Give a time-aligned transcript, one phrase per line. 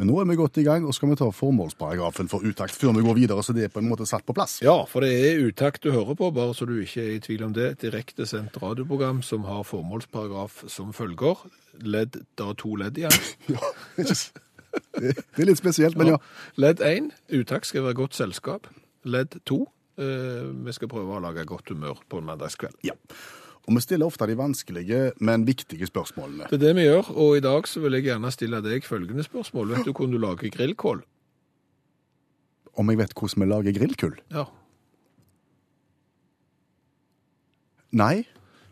[0.00, 2.94] Men nå er vi godt i gang, og skal vi ta formålsparagrafen for utakt før
[2.96, 4.54] vi går videre, så det er på en måte satt på plass.
[4.64, 7.44] Ja, for det er Utakt du hører på, bare så du ikke er i tvil
[7.44, 7.74] om det.
[7.82, 11.42] Direktesendt radioprogram som har formålsparagraf som følger.
[11.84, 13.18] Ledd, da to ledd igjen.
[13.52, 16.22] ja, det er litt spesielt, men ja.
[16.56, 18.70] Ledd 1, Utakt skal være godt selskap.
[19.04, 19.60] Ledd 2,
[20.00, 22.80] eh, vi skal prøve å lage godt humør på en mandagskveld.
[22.88, 22.96] ja.
[23.70, 26.48] Og vi stiller ofte de vanskelige, men viktige spørsmålene.
[26.50, 29.22] Det er det vi gjør, og i dag så vil jeg gjerne stille deg følgende
[29.22, 29.76] spørsmål.
[29.76, 31.04] Vet du hvordan du lager grillkål?
[32.74, 34.16] Om jeg vet hvordan vi lager grillkull?
[34.34, 34.48] Ja.
[37.94, 38.26] Nei.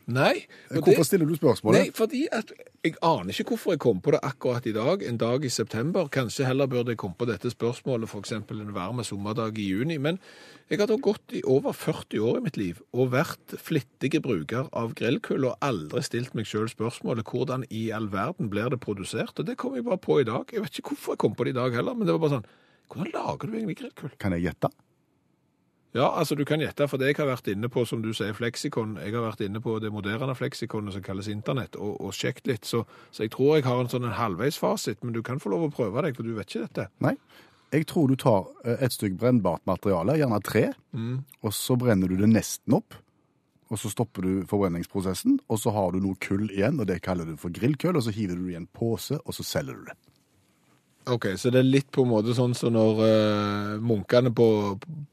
[0.09, 0.47] Nei.
[0.71, 1.79] og Hvorfor det- stiller du spørsmålet?
[1.79, 2.51] Nei, fordi at
[2.83, 6.09] jeg aner ikke hvorfor jeg kom på det akkurat i dag, en dag i september.
[6.09, 9.99] Kanskje heller burde jeg komme på dette spørsmålet eksempel en varme sommerdag i juni.
[9.99, 10.19] Men
[10.71, 14.69] jeg har da gått i over 40 år i mitt liv og vært flittige bruker
[14.73, 19.39] av grillkull og aldri stilt meg selv spørsmålet hvordan i all verden blir det produsert?
[19.39, 20.47] Og det kom jeg bare på i dag.
[20.51, 22.41] Jeg vet ikke hvorfor jeg kom på det i dag heller, men det var bare
[22.41, 22.47] sånn,
[22.89, 24.11] hvordan lager du egentlig grillkull?
[24.19, 24.73] Kan jeg gjette?
[25.97, 28.35] Ja, altså du kan gjette, for det jeg har vært inne på, som du sier,
[28.37, 28.99] fleksikon.
[29.01, 32.69] Jeg har vært inne på det moderne fleksikonet som kalles internett, og, og sjekket litt.
[32.69, 35.69] Så, så jeg tror jeg har en sånn en halvveisfasit, men du kan få lov
[35.69, 36.89] å prøve deg, for du vet ikke dette.
[37.05, 37.17] Nei.
[37.73, 40.65] Jeg tror du tar eh, et stykke brennbart materiale, gjerne tre,
[41.45, 42.97] og så brenner du det nesten opp.
[43.69, 47.29] Og så stopper du forbrenningsprosessen, og så har du noe kull igjen, og det kaller
[47.29, 49.91] du for grillkull, og så hiver du det i en pose, og så selger du
[49.91, 49.97] det.
[51.09, 54.49] Ok, så det er litt på en måte sånn som når uh, munkene på,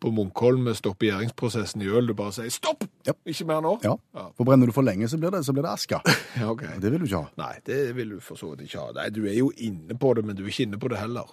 [0.02, 2.84] på Munkholm stopper gjæringsprosessen i øl, du bare sier stopp!
[3.08, 3.22] Yep.
[3.32, 3.76] Ikke mer nå?
[3.86, 3.96] Ja,
[4.36, 6.02] for brenner du for lenge, så blir det, så blir det aska.
[6.40, 6.66] Ja, ok.
[6.76, 7.32] Og Det vil du ikke ha.
[7.40, 8.96] Nei, det vil du for så vidt ikke ha.
[8.98, 11.32] Nei, du er jo inne på det, men du er ikke inne på det heller.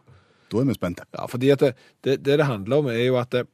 [0.53, 1.09] Da er vi spente.
[1.17, 1.73] Ja, fordi at det
[2.05, 3.47] det, det, det handler om er jo at det,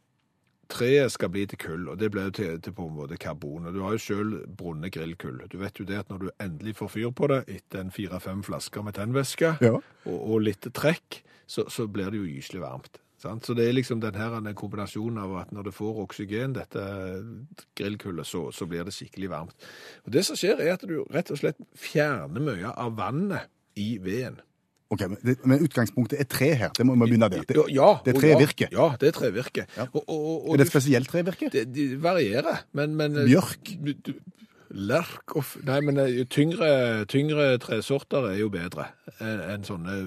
[0.68, 3.66] treet skal bli til kull, og det blir jo til, til på en måte karbon.
[3.70, 5.40] Og du har jo selv brunnet grillkull.
[5.52, 8.42] Du vet jo det at når du endelig får fyr på det, etter en fire-fem
[8.46, 9.74] flasker med tennvæske Ja.
[10.04, 13.00] og, og litt trekk, så, så blir det jo gyselig varmt.
[13.18, 13.46] Sant?
[13.48, 16.82] Så det er liksom den her den kombinasjonen av at når det får oksygen, dette
[17.78, 19.56] grillkullet, så, så blir det skikkelig varmt.
[20.06, 23.96] Og det som skjer er at du rett og slett fjerner mye av vannet i
[24.02, 24.38] veden.
[24.88, 26.72] Ok, men, det, men utgangspunktet er tre her.
[26.76, 27.44] Det må vi begynne der.
[27.44, 28.68] Det, Ja, det er trevirke.
[28.72, 29.66] Ja, det er trevirke.
[29.76, 29.84] Ja.
[29.92, 31.50] Og, og, og er det et spesielt trevirke?
[31.52, 33.74] det, de varierer, men, men Bjørk?
[33.84, 34.14] Du,
[34.70, 38.90] lerk og Nei, men eh, tyngre, tyngre tresorter er jo bedre
[39.24, 39.98] enn en sånne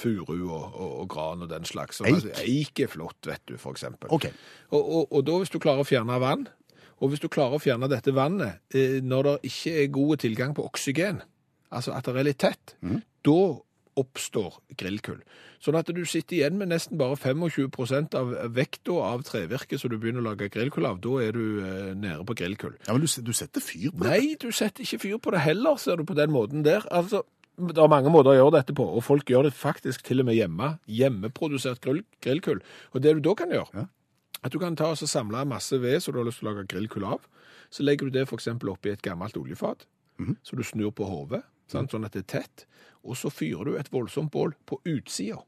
[0.00, 2.00] furu og, og, og gran og den slags.
[2.00, 2.16] Så, Eik?
[2.16, 4.10] altså, eik er flott, vet du, for eksempel.
[4.14, 4.30] Ok.
[4.72, 6.46] Og, og, da hvis du klarer å fjerne vann,
[7.00, 10.54] og hvis du klarer å fjerne dette vannet eh, når det ikke er god tilgang
[10.56, 11.20] på oksygen,
[11.70, 12.74] altså at det er litt tett,
[13.26, 13.40] da
[14.00, 15.20] oppstår grillkull.
[15.60, 19.98] Sånn at du sitter igjen med nesten bare 25% av vekta av trevirket som du
[20.00, 21.00] begynner å lage grillkull av.
[21.04, 22.78] Da er du eh, nede på grillkull.
[22.86, 24.08] Ja, men du, du setter fyr på det.
[24.14, 26.86] Nei, du setter ikke fyr på det heller, ser du på den måten der.
[26.90, 27.22] Altså,
[27.60, 30.30] det er mange måter å gjøre dette på, og folk gjør det faktisk til og
[30.30, 30.70] med hjemme.
[30.88, 32.62] Hjemmeprodusert grill, grillkull.
[32.94, 33.86] Og det du da kan gjøre, Ja.
[34.42, 36.66] at du kan ta og samle masse ved som du har lyst til å lage
[36.72, 37.20] grillkull av.
[37.70, 39.84] Så legger du det eksempel oppi et gammelt oljefat,
[40.42, 42.66] så du snur på hodet, sant, sånn at det er tett.
[43.04, 45.38] Og så fyrer du et voldsomt bål på utsida.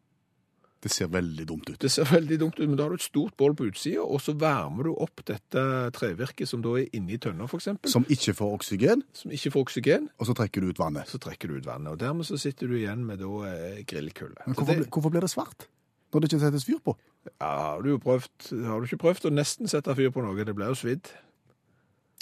[0.83, 1.77] Det ser veldig dumt ut.
[1.79, 4.19] Det ser veldig dumt ut, men da har du et stort bål på utsida, og
[4.25, 5.63] så varmer du opp dette
[5.95, 10.09] trevirket som da er inni tønna, eksempel, Som ikke får oksygen, som ikke får oksygen.
[10.19, 11.07] og så trekker du ut vannet.
[11.07, 14.43] Så trekker du ut vannet, og dermed så sitter du igjen med da eh, grillkullet.
[14.47, 15.69] Men hvorfor, det- hvorfor blir det svart?
[16.13, 16.97] Når det ikke settes fyr på?
[17.41, 17.47] Ja,
[17.77, 20.35] har du prøvd, har du ikke prøvd å nesten sette fyr på noe?
[20.45, 21.07] Det blir jo svidd.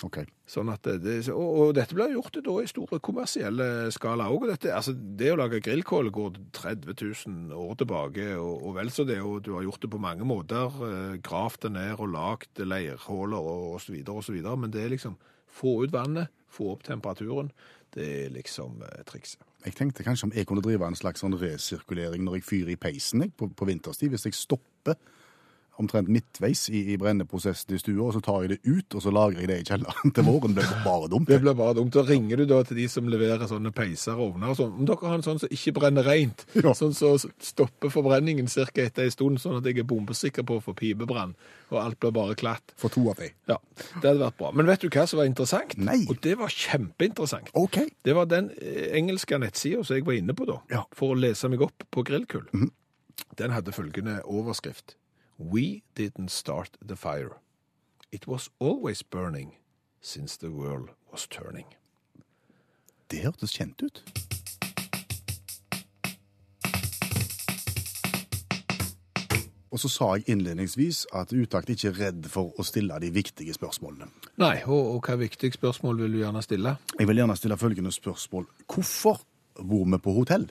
[0.06, 0.22] Ok.
[0.48, 4.46] Sånn at det, det, og, og dette blir gjort da i store kommersielle skala òg.
[4.56, 9.20] Altså, det å lage grillkål går 30 000 år tilbake, og, og vel så det.
[9.20, 10.80] Og du har gjort det på mange måter.
[10.88, 13.92] Eh, Gravd det ned og lagd leirhuller så
[14.32, 14.56] videre.
[14.56, 15.18] Men det er liksom
[15.50, 17.52] få ut vannet, få opp temperaturen.
[17.94, 19.44] Det er liksom eh, trikset.
[19.66, 22.80] Jeg tenkte kanskje om jeg kunne drive en slags sånn resirkulering når jeg fyrer i
[22.80, 24.14] peisen jeg, på, på vinterstid.
[24.14, 24.96] Hvis jeg stopper
[25.80, 29.12] omtrent midtveis i, i brenneprosessen i stua, og så tar jeg det ut, og så
[29.14, 30.54] lagrer jeg det i kjelleren til våren.
[30.56, 31.28] Det blir bare dumt.
[31.30, 31.92] Det blir bare dumt.
[31.96, 34.74] Da ringer du da til de som leverer sånne peiser og ovner og sånn.
[34.80, 36.74] Om dere har en sånn som ikke brenner rent, Ja.
[36.76, 38.66] sånn som stopper forbrenningen ca.
[38.84, 41.32] etter en stund, sånn at jeg er bombesikker på å få pipebrann,
[41.70, 42.74] og alt blir bare klatt.
[42.80, 43.30] For to av de.
[43.50, 43.56] Ja,
[44.00, 44.50] det hadde vært bra.
[44.56, 45.76] Men vet du hva som var interessant?
[45.78, 46.02] Nei.
[46.10, 47.50] Og det var kjempeinteressant.
[47.58, 47.80] OK.
[48.04, 50.84] Det var den eh, engelske nettsida som jeg var inne på da, Ja.
[50.96, 52.46] for å lese meg opp på grillkull.
[53.38, 54.96] Den hadde følgende overskrift.
[55.42, 57.38] We didn't start the fire.
[58.12, 59.52] It was always burning
[60.00, 61.64] since the world was turning.
[63.10, 64.02] Det hørtes kjent ut.
[69.70, 73.56] Og så sa jeg innledningsvis at Utakt ikke er redd for å stille de viktige
[73.56, 74.10] spørsmålene.
[74.42, 76.76] Nei, og, og hva viktig spørsmål vil du gjerne stille?
[76.98, 78.44] Jeg vil gjerne stille følgende spørsmål.
[78.68, 79.24] Hvorfor
[79.56, 80.50] bor vi på hotell?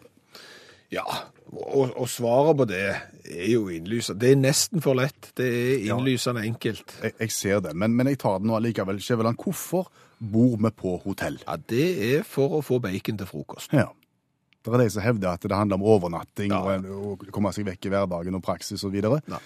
[0.94, 1.06] Ja,
[1.54, 4.20] og, og svaret på det er jo innlysende.
[4.22, 5.32] Det er nesten for lett.
[5.38, 6.96] Det er innlysende enkelt.
[7.04, 9.02] Jeg, jeg ser det, men, men jeg tar det nå allikevel.
[9.02, 9.90] Skjæveland, hvorfor
[10.20, 11.38] bor vi på hotell?
[11.46, 13.74] Ja, det er for å få bacon til frokost.
[13.74, 13.88] Ja.
[14.60, 16.60] Det er de som hevder at det handler om overnatting Ja.
[16.60, 16.90] og,
[17.22, 19.22] og komme seg vekk i hverdagen og praksis og videre.
[19.32, 19.40] Nei.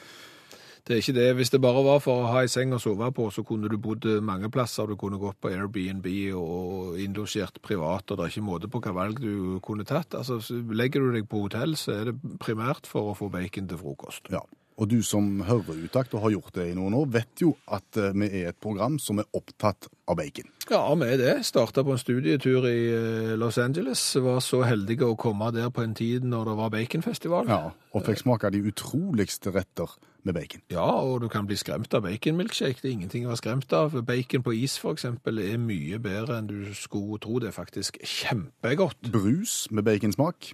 [0.83, 1.27] Det er ikke det.
[1.37, 3.77] Hvis det bare var for å ha ei seng å sove på, så kunne du
[3.79, 4.89] bodd mange plasser.
[4.89, 8.91] Du kunne gått på Airbnb og innlosjert privat, og det er ikke måte på hva
[8.97, 10.17] valg du kunne tatt.
[10.19, 10.41] Altså,
[10.75, 14.27] Legger du deg på hotell, så er det primært for å få bacon til frokost.
[14.33, 14.43] Ja.
[14.81, 17.97] Og du som hører Utakt og har gjort det i noen år, vet jo at
[18.01, 20.49] eh, vi er et program som er opptatt av bacon.
[20.65, 21.33] Ja, vi er det.
[21.45, 24.01] Starta på en studietur i eh, Los Angeles.
[24.17, 27.51] Var så heldige å komme der på en tid når det var baconfestival.
[27.53, 27.61] Ja,
[27.93, 29.93] Og fikk smake de utroligste retter
[30.27, 30.63] med bacon.
[30.73, 32.81] Ja, og du kan bli skremt av baconmilkshake.
[32.81, 33.95] Det er ingenting å være skremt av.
[34.07, 37.39] Bacon på is, eksempel, er mye bedre enn du skulle tro.
[37.43, 39.11] Det er faktisk kjempegodt.
[39.13, 40.53] Brus med baconsmak.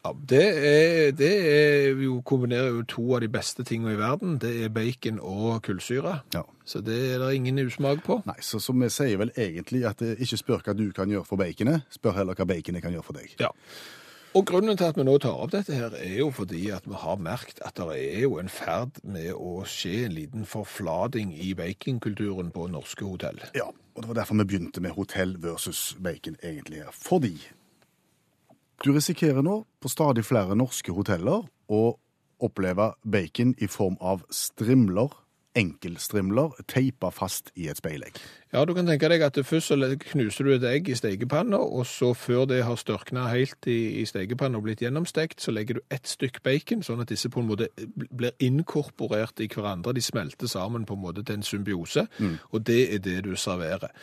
[0.00, 4.38] Ja, det, er, det er jo, kombinerer jo to av de beste tingene i verden.
[4.40, 6.22] Det er bacon og kullsyre.
[6.32, 6.46] Ja.
[6.64, 8.22] Så det er det ingen usmak på.
[8.24, 11.40] Nei, så, så vi sier vel egentlig at ikke spør hva du kan gjøre for
[11.40, 13.34] baconet, spør heller hva baconet kan gjøre for deg.
[13.42, 13.52] Ja.
[14.30, 16.94] Og grunnen til at vi nå tar opp dette her, er jo fordi at vi
[17.02, 21.50] har merket at det er jo en ferd med å skje en liten forflading i
[21.58, 23.40] baconkulturen på norske hotell.
[23.58, 26.94] Ja, og det var derfor vi begynte med hotell versus bacon egentlig her.
[26.94, 27.34] Fordi
[28.84, 31.82] du risikerer nå på stadig flere norske hoteller å
[32.40, 35.10] oppleve bacon i form av strimler,
[35.58, 38.18] enkelstrimler, teipa fast i et speilegg.
[38.50, 39.76] Ja, du kan tenke deg at først så
[40.10, 44.04] knuser du et egg i stekepanna, og så før det har størkna helt i, i
[44.06, 47.50] stekepanna og blitt gjennomstekt, så legger du ett stykk bacon, sånn at disse på en
[47.50, 49.94] måte blir inkorporert i hverandre.
[49.94, 52.06] De smelter sammen på en måte til en symbiose,
[52.50, 53.94] og det er det du serverer.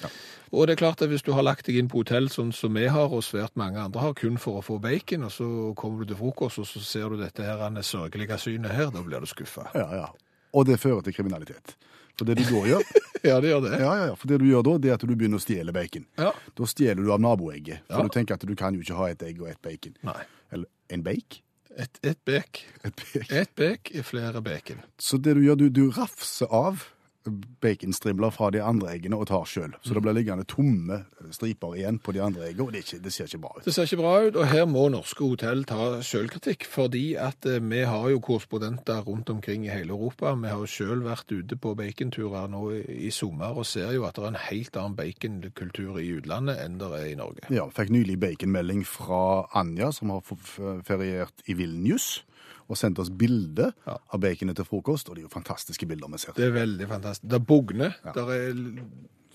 [0.51, 2.75] Og det er klart at hvis du har lagt deg inn på hotell sånn som
[2.75, 6.03] vi har, og svært mange andre har, kun for å få bacon, og så kommer
[6.03, 9.27] du til frokost, og så ser du dette her sørgelige synet her, da blir du
[9.27, 9.67] skuffa.
[9.75, 10.07] Ja, ja.
[10.53, 11.75] Og det fører til kriminalitet.
[12.17, 12.85] For det du da gjør,
[13.27, 13.71] Ja, det gjør det.
[13.81, 15.73] ja, ja, ja, for det du gjør da, det er at du begynner å stjele
[15.75, 16.05] bacon.
[16.17, 16.31] Ja.
[16.57, 19.25] Da stjeler du av naboegget, for du tenker at du kan jo ikke ha et
[19.27, 19.97] egg og et bacon.
[20.07, 20.21] Nei.
[20.53, 21.41] Eller en bake?
[21.77, 22.63] Et, et bek.
[22.87, 23.31] Et bek.
[23.37, 24.79] Et bek er flere bacon.
[24.97, 26.87] Så det du gjør, du, du rafser av
[27.61, 29.75] baconstrimler fra de andre eggene og tar sjøl.
[29.83, 31.03] Så det blir liggende tomme
[31.33, 33.65] striper igjen på de andre eggene, og det, ikke, det ser ikke bra ut.
[33.65, 36.67] Det ser ikke bra ut, og her må norske hotell ta sjølkritikk.
[36.67, 40.33] fordi at eh, vi har jo korrespondenter rundt omkring i hele Europa.
[40.35, 44.17] Vi har jo selv vært ute på baconturer nå i, sommer og ser jo at
[44.17, 47.47] det er en helt annen baconkultur i utlandet enn det er i Norge.
[47.53, 50.23] Ja, fikk nylig baconmelding fra Anja, som har
[50.85, 52.21] feriert i Vilnius,
[52.67, 53.97] og sendt oss bilde Ja.
[54.13, 56.33] av baconet til frokost, og det er jo fantastiske bilder vi ser.
[56.35, 57.29] Det er veldig fantastisk.
[57.31, 57.95] Det bugner.
[58.13, 58.53] Det er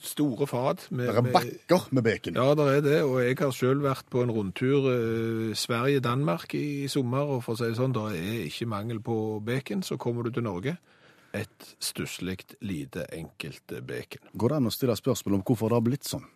[0.02, 0.88] store fat.
[0.90, 2.34] Med, Det er bakker med bacon.
[2.34, 6.84] Ja, det er det, og jeg har selv vært på en rundtur eh, Sverige-Danmark i,
[6.84, 9.96] i sommer, og for å si det sånn, det er ikke mangel på bacon, så
[9.96, 10.76] kommer du til Norge.
[11.32, 14.26] Et stusslig, lite, enkelt bacon.
[14.36, 16.26] Går det an å stille spørsmål om hvorfor det har blitt sånn?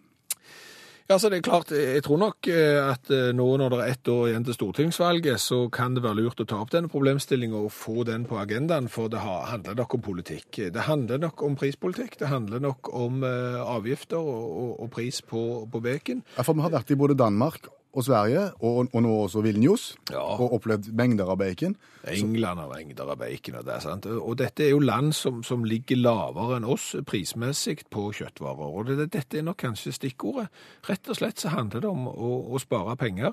[1.07, 3.93] Ja, så det er klart, jeg tror nok eh, at eh, nå når det er
[3.95, 7.69] ett år igjen til stortingsvalget, så kan det være lurt å ta opp denne problemstillingen
[7.69, 10.65] og få den på agendaen, for det handler nok om politikk.
[10.75, 15.23] Det handler nok om prispolitikk, det handler nok om eh, avgifter og, og, og pris
[15.23, 16.27] på, på bacon.
[16.35, 19.87] Ja, for vi har vært i både Danmark og Sverige, og, og nå også Vilnius,
[20.13, 20.21] Ja.
[20.21, 21.77] og opplevd mengder av bacon.
[22.07, 24.07] England har mengder av bacon, og det sant.
[24.07, 28.69] Og dette er jo land som, som ligger lavere enn oss prismessig på kjøttvarer.
[28.77, 30.51] Og det, dette er nok kanskje stikkordet.
[30.91, 33.33] Rett og slett så handler det om å, å spare penger.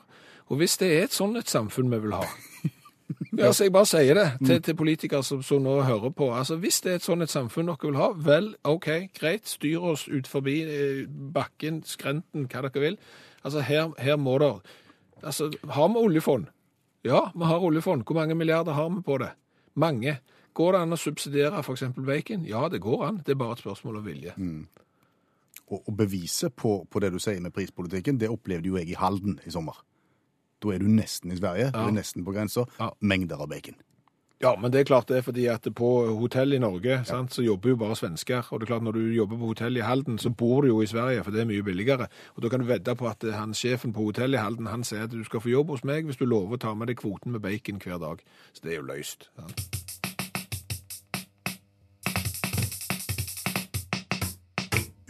[0.50, 2.24] Og hvis det er et sånn et samfunn vi vil ha
[3.38, 6.32] ja, altså Jeg bare sier det til, til politikere som, som nå hører på.
[6.36, 8.90] altså Hvis det er et sånn et samfunn dere vil ha, vel, OK,
[9.20, 11.04] greit, styr oss ut forbi eh,
[11.36, 12.98] bakken, skrenten, hva dere vil.
[13.44, 14.54] Altså Her, her må det
[15.24, 16.46] Altså, Har vi oljefond?
[17.04, 18.04] Ja, vi har oljefond.
[18.04, 19.30] Hvor mange milliarder har vi på det?
[19.76, 20.18] Mange.
[20.54, 21.84] Går det an å subsidiere f.eks.
[21.98, 22.46] bacon?
[22.46, 23.22] Ja, det går an.
[23.26, 24.34] Det er bare et spørsmål om vilje.
[25.68, 29.00] Og, og beviset på, på det du sier med prispolitikken, det opplevde jo jeg i
[29.00, 29.80] Halden i sommer.
[30.64, 32.68] Da er du nesten i Sverige, du er nesten på grensa.
[32.80, 32.92] Ja.
[33.00, 33.76] Mengder av bacon.
[34.42, 37.44] Ja, men det er klart det er fordi at på hotell i Norge sant, så
[37.46, 38.48] jobber jo bare svensker.
[38.52, 40.82] Og det er klart når du jobber på hotell i Halden, så bor du jo
[40.82, 42.10] i Sverige, for det er mye billigere.
[42.36, 44.84] Og da kan du vedde på at eh, han, sjefen på hotellet i Halden han
[44.84, 47.00] sier at du skal få jobb hos meg hvis du lover å ta med deg
[47.00, 48.28] kvoten med bacon hver dag.
[48.52, 49.30] Så det er jo løst.
[49.38, 49.83] sant.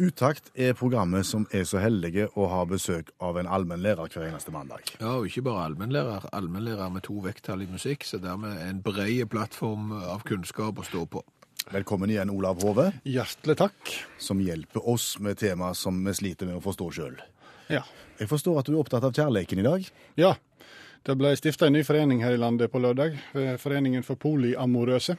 [0.02, 4.50] Utakt er programmet som er så heldige å ha besøk av en allmennlærer hver eneste
[4.54, 4.88] mandag.
[5.00, 6.26] Ja, og ikke bare allmennlærer.
[6.34, 11.06] Allmennlærer med to vekttall i musikk, så dermed en bred plattform av kunnskap å stå
[11.14, 11.22] på.
[11.72, 13.94] Velkommen igjen, Olav Hove, Hjertelig takk.
[14.20, 17.22] som hjelper oss med tema som vi sliter med å forstå sjøl.
[17.72, 17.84] Ja.
[18.20, 19.86] Jeg forstår at du er opptatt av kjærleiken i dag.
[20.18, 20.34] ja.
[21.04, 23.18] Det ble stifta en ny forening her i landet på lørdag.
[23.36, 25.18] eh, Foreningen for polyamorøse.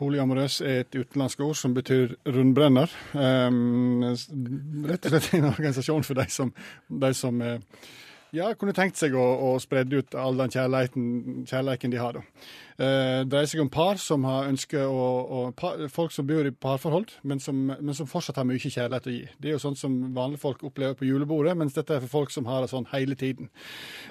[0.00, 2.92] Polyamorøs er et utenlandsk ord som betyr rundbrenner.
[3.12, 4.06] Um,
[4.88, 6.54] rett og slett en organisasjon for de som,
[6.88, 7.58] de som eh,
[8.36, 11.06] ja, kunne tenkt seg å, å spredde ut all den kjærleiken,
[11.50, 12.16] kjærleiken de har.
[12.16, 12.22] Da.
[12.80, 16.46] Eh, Det dreier seg om par som har ønske å, å par, Folk som bor
[16.48, 19.24] i parforhold, men som, men som fortsatt har mye kjærlighet å gi.
[19.36, 22.32] Det er jo sånn som vanlige folk opplever på julebordet, mens dette er for folk
[22.34, 23.50] som har det sånn hele tiden.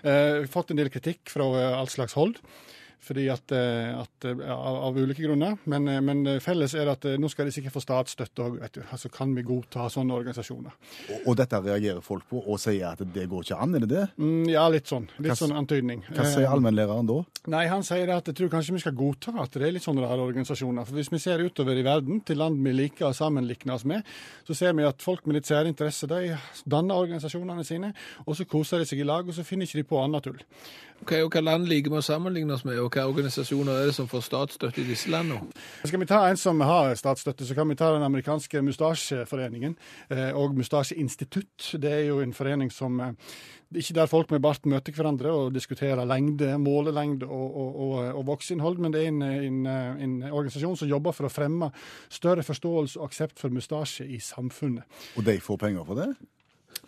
[0.04, 2.44] Eh, fått en del kritikk fra all slags hold.
[3.00, 5.56] Fordi at, eh, at eh, av, av ulike grunner.
[5.72, 8.76] Men, eh, men felles er det at nå skal de sikkert få statsstøtte òg, vet
[8.76, 8.82] du.
[8.92, 10.76] Altså kan vi godta sånne organisasjoner.
[11.08, 13.92] Og, og dette reagerer folk på og sier at det går ikke an, er det
[13.94, 14.06] det?
[14.20, 15.08] Mm, ja, litt sånn.
[15.18, 16.04] Litt Hva sånn antydning.
[16.12, 17.22] Hva sier allmennlæreren da?
[17.56, 20.04] Nei, han sier at jeg tror kanskje vi skal godta at det er litt sånne
[20.04, 20.86] rare organisasjoner.
[20.90, 24.06] For hvis vi ser utover i verden, til land vi liker å sammenligne oss med,
[24.48, 26.36] så ser vi at folk med litt særinteresse de
[26.70, 27.94] danner organisasjonene sine,
[28.26, 30.44] og så koser de seg i lag, og så finner ikke de på annet tull.
[31.00, 33.96] Ok, og Hva land liker vi å sammenligne oss med, og hva organisasjoner er det
[33.98, 35.54] som får statsstøtte i disse landene?
[35.86, 39.76] Skal vi ta en som har statsstøtte, så kan vi ta den amerikanske mustasjeforeningen
[40.10, 41.76] eh, og Mustasjeinstitutt.
[41.82, 43.14] Det er jo en forening som eh,
[43.76, 48.26] ikke der folk med bart møter hverandre og diskuterer lengde, målelengde og, og, og, og
[48.32, 51.70] voksinnhold, men det er en, en, en organisasjon som jobber for å fremme
[52.10, 54.90] større forståelse og aksept for mustasje i samfunnet.
[55.20, 56.10] Og de får penger for det?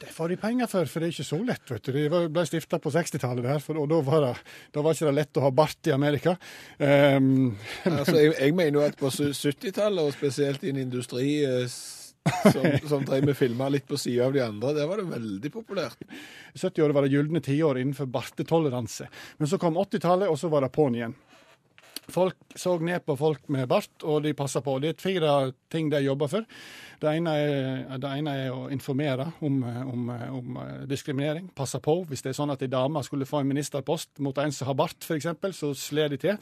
[0.02, 1.64] Det får de penger for, for det er ikke så lett.
[1.70, 1.92] vet du.
[1.94, 5.18] De ble stifta på 60-tallet, der, for, og da var, det, da var ikke det
[5.20, 6.36] lett å ha bart i Amerika.
[6.82, 7.52] Um,
[7.92, 12.66] Altså, jeg, jeg mener jo at på 70-tallet, og spesielt i en industri eh, som,
[12.90, 16.06] som drev med filmer litt på sida av de andre, der var det veldig populært.
[16.56, 19.10] 70-åra var det gylne tiår innenfor bartetoleranse.
[19.38, 21.18] Men så kom 80-tallet, og så var det på'n igjen.
[22.12, 24.80] Folk så ned på folk med bart, og de passa på.
[24.82, 25.36] Det er fire
[25.72, 26.48] ting de jobber for.
[27.02, 31.50] Det ene er, det ene er å informere om, om, om diskriminering.
[31.58, 34.54] Passe på hvis det er sånn at ei dame skulle få en ministerpost mot en
[34.54, 36.38] som har bart, f.eks., så slår de til.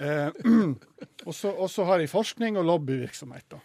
[0.00, 0.28] Eh,
[1.28, 3.56] og så har de forskning og lobbyvirksomhet.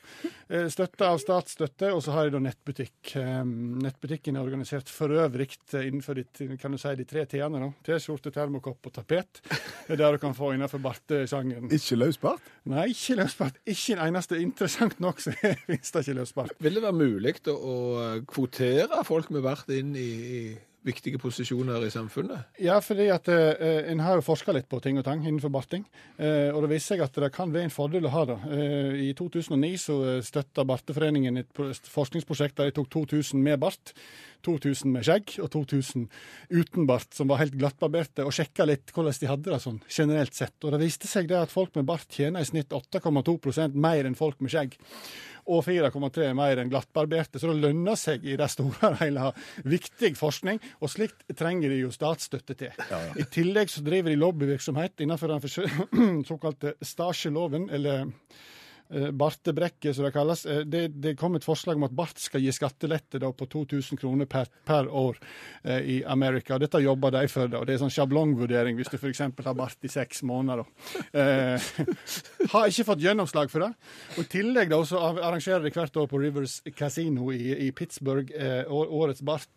[0.48, 3.16] Eh, Støtte av statsstøtte, og så har de da nettbutikk.
[3.20, 3.42] Eh,
[3.84, 6.26] Nettbutikken er organisert for øvrig innenfor de,
[6.62, 7.72] kan du si, de tre T-ene.
[7.86, 9.42] T-skjorte, termokopp og tapet.
[9.50, 11.72] Det er det du kan få innenfor bartesjangeren.
[11.74, 12.52] Ikke løsbart?
[12.70, 13.62] Nei, ikke løsbart.
[13.66, 14.40] Ikke en eneste.
[14.40, 16.29] Interessant nok så finnes det ikke løsbart.
[16.60, 17.76] Vil det være mulig å,
[18.30, 20.42] kvotere folk med bart inn i, i
[20.88, 22.56] viktige posisjoner i samfunnet?
[22.64, 25.86] Ja, fordi at eh, en har jo forska litt på ting og tang innenfor barting.
[26.18, 28.40] Eh, og det viser seg at det kan være en fordel å ha det.
[28.56, 33.94] Eh, I 2009 så støtta Barteforeningen et forskningsprosjekt der de tok 2000 med bart.
[34.46, 36.06] 2000 med skjegg og 2000
[36.50, 40.38] uten bart, som var helt glattbarberte, og sjekka litt hvordan de hadde det sånn generelt
[40.38, 40.58] sett.
[40.64, 44.18] Og det viste seg det at folk med bart tjener i snitt 8,2% mer enn
[44.20, 44.78] folk med skjegg.
[45.50, 47.40] Og 4,3 mer enn glattbarberte.
[47.42, 51.26] Så det lønner seg i det store og hele å ha viktig forskning, og slikt
[51.40, 52.86] trenger de jo statsstøtte til.
[53.18, 58.08] I tillegg så driver de lobbyvirksomhet innenfor den såkalte stasjeloven, eller
[59.12, 60.46] bartebrekket, som det kalles.
[60.46, 64.00] Eh, Det, det kom et forslag om at bart skal gi skattelette da, på 2000
[64.02, 65.20] kroner per, per år
[65.64, 66.58] eh, i Amerika.
[66.60, 67.48] Dette jobber de for.
[67.48, 67.64] Da.
[67.66, 69.22] Det er sånn sjablongvurdering hvis du f.eks.
[69.22, 70.66] har bart i seks måneder.
[71.14, 71.70] Eh,
[72.54, 73.72] har ikke fått gjennomslag for det.
[74.18, 78.34] Og I tillegg da, så arrangerer de hvert år på Rivers Casino i, i Pittsburgh
[78.34, 79.52] eh, årets bart.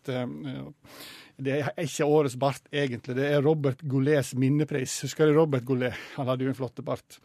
[1.36, 3.16] Det er ikke årets bart, egentlig.
[3.16, 4.98] Det er Robert Goulets minnepris.
[5.06, 5.96] Husker du Robert Goulet?
[6.16, 7.18] Han hadde jo en flott bart.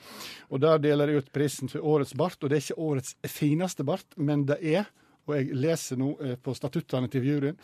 [0.49, 3.85] Og Der deler de ut prisen for årets bart, og det er ikke årets fineste
[3.87, 4.87] bart, men det er,
[5.27, 7.57] og jeg leser nå eh, på statuttene til juryen,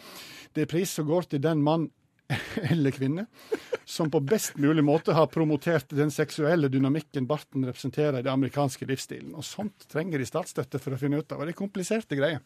[0.54, 1.88] det er pris som går til den mann
[2.72, 3.28] eller kvinne
[3.86, 8.88] som på best mulig måte har promotert den seksuelle dynamikken barten representerer i den amerikanske
[8.90, 9.34] livsstilen.
[9.36, 11.42] Og sånt trenger de statsstøtte for å finne ut av.
[11.42, 12.42] Og det er kompliserte greier.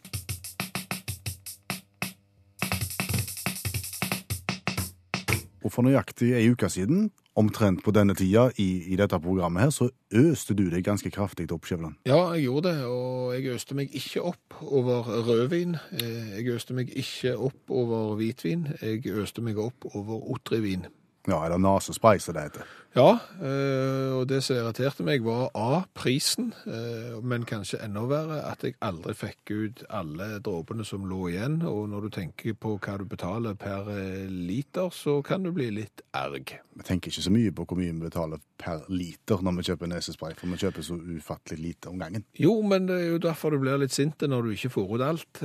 [5.67, 9.71] Og for nøyaktig ei uke siden, omtrent på denne tida i, i dette programmet her,
[9.75, 11.97] så øste du deg ganske kraftig opp, Skjæveland.
[12.07, 15.75] Ja, jeg gjorde det, og jeg øste meg ikke opp over rødvin.
[15.99, 18.63] Eh, Jeg øste meg ikke opp over hvitvin.
[18.81, 20.87] Jeg øste meg opp over otrivin.
[21.27, 22.67] Ja, eller nesespray, som det heter.
[22.97, 28.39] Ja, eh, og det som irriterte meg var A, prisen, eh, men kanskje enda verre
[28.47, 32.77] at jeg aldri fikk ut alle dråpene som lå igjen, og når du tenker på
[32.79, 36.55] hva du betaler per eh, liter, så kan du bli litt erg.
[36.77, 39.91] Vi tenker ikke så mye på hvor mye vi betaler per liter når vi kjøper
[39.91, 42.25] nesespray, for vi kjøper så ufattelig lite om gangen.
[42.39, 45.05] Jo, men det er jo derfor du blir litt sinte når du ikke får ut
[45.05, 45.43] alt,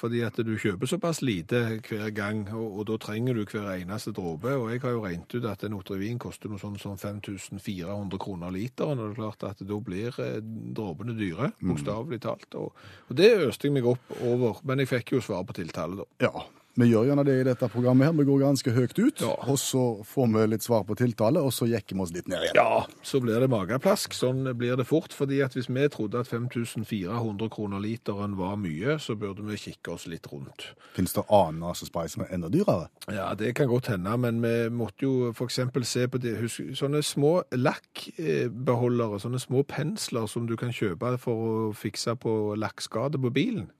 [0.00, 4.14] fordi at du kjøper såpass lite hver gang, og, og da trenger du hver eneste
[4.16, 8.20] dråpe, og jeg har jo regnet ut at en otrevin koster noe sånn som 5400
[8.20, 10.40] kroner literen, og det er klart at da blir eh,
[10.76, 12.74] dråpene dyre, bokstavelig talt, og,
[13.08, 16.10] og det øste jeg meg opp over, men jeg fikk jo svar på tiltale da.
[16.28, 16.44] Ja,
[16.76, 18.12] vi gjør gjerne det i dette programmet her.
[18.18, 19.34] Vi går ganske høyt ut, Ja.
[19.46, 22.42] og så får vi litt svar på tiltale, og så jekker vi oss litt ned
[22.42, 22.54] igjen.
[22.58, 24.12] Ja, så blir det mageplask.
[24.12, 25.12] Sånn blir det fort.
[25.14, 29.92] fordi at hvis vi trodde at 5400 kroner literen var mye, så burde vi kikke
[29.94, 30.74] oss litt rundt.
[30.94, 32.88] Finnes det annen nesespray som er enda dyrere?
[33.08, 35.60] Ja, det kan godt hende, men vi måtte jo f.eks.
[35.84, 36.36] se på det.
[36.40, 41.34] Husk, sånne små lakkbeholdere, sånne små pensler som du kan kjøpe for
[41.70, 43.70] å fikse på lakkskade på bilen.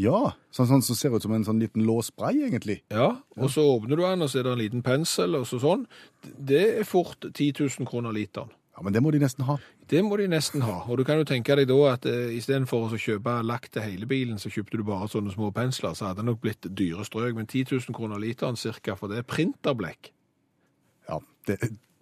[0.00, 2.80] Ja, sånn, sånn så ser ut som en sånn liten låsbrei, egentlig.
[2.90, 5.60] Ja, og så åpner du den, og så er det en liten pensel, og så
[5.62, 5.86] sånn.
[6.24, 8.50] Det er fort 10 000 kroner literen.
[8.74, 9.54] Ja, men det må de nesten ha.
[9.86, 10.80] Det må de nesten ha.
[10.90, 14.08] Og du kan jo tenke deg da at eh, istedenfor å kjøpe lakk til hele
[14.10, 17.36] bilen, så kjøpte du bare sånne små pensler, så hadde det nok blitt dyre strøk.
[17.38, 20.10] Men 10 000 kroner literen cirka, for det er printerblekk.
[21.06, 21.60] Ja, det,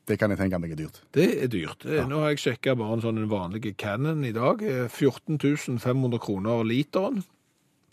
[0.08, 1.02] det kan jeg tenke meg er dyrt.
[1.12, 1.84] Det er dyrt.
[1.84, 2.06] Ja.
[2.08, 4.64] Nå har jeg sjekka bare en sånn vanlig Canon i dag.
[4.64, 5.36] Eh, 14
[5.82, 7.20] 500 kroner literen.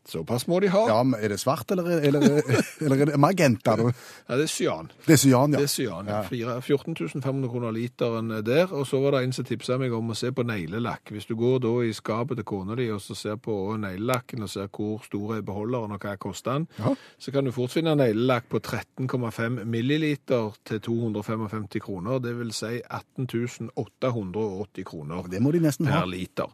[0.10, 0.80] Såpass må de ha.
[0.90, 2.24] Ja, men Er det svart, eller, er- eller,
[2.82, 3.76] eller er det magenta?
[3.78, 3.84] Du?
[3.92, 4.90] Ja, det er cyan.
[5.06, 5.60] Det er cyan, ja.
[5.60, 6.08] Det er cyan.
[6.10, 6.60] Ja.
[6.66, 8.74] 14 500 kroner literen der.
[8.74, 11.12] Og så var det en som tipsa meg om å se på neglelakk.
[11.14, 14.50] Hvis du går da i skapet til kona di og så ser på neglelakken og
[14.50, 16.96] ser hvor stor er beholderen og hva koster den, Ja.
[17.20, 22.20] så kan du fort finne neglelakk på 13,5 milliliter til 255 kroner.
[22.20, 26.00] Det vil si 18 880 kroner Det må de nesten ha.
[26.02, 26.50] per liter.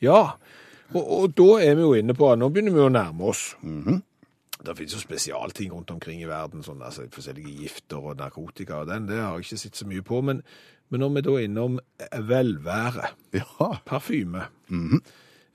[0.00, 0.32] Ja,
[0.94, 3.56] og, og da er vi jo inne på Nå begynner vi å nærme oss.
[3.62, 4.02] Mhm.
[4.60, 8.90] Det finnes jo spesialting rundt omkring i verden, sånn, altså, forskjellige gifter og narkotika og
[8.90, 9.06] den.
[9.08, 10.18] Det har jeg ikke sett så mye på.
[10.22, 10.42] Men,
[10.92, 11.78] men når vi da er innom
[12.28, 13.70] velvære, Ja.
[13.86, 14.42] parfyme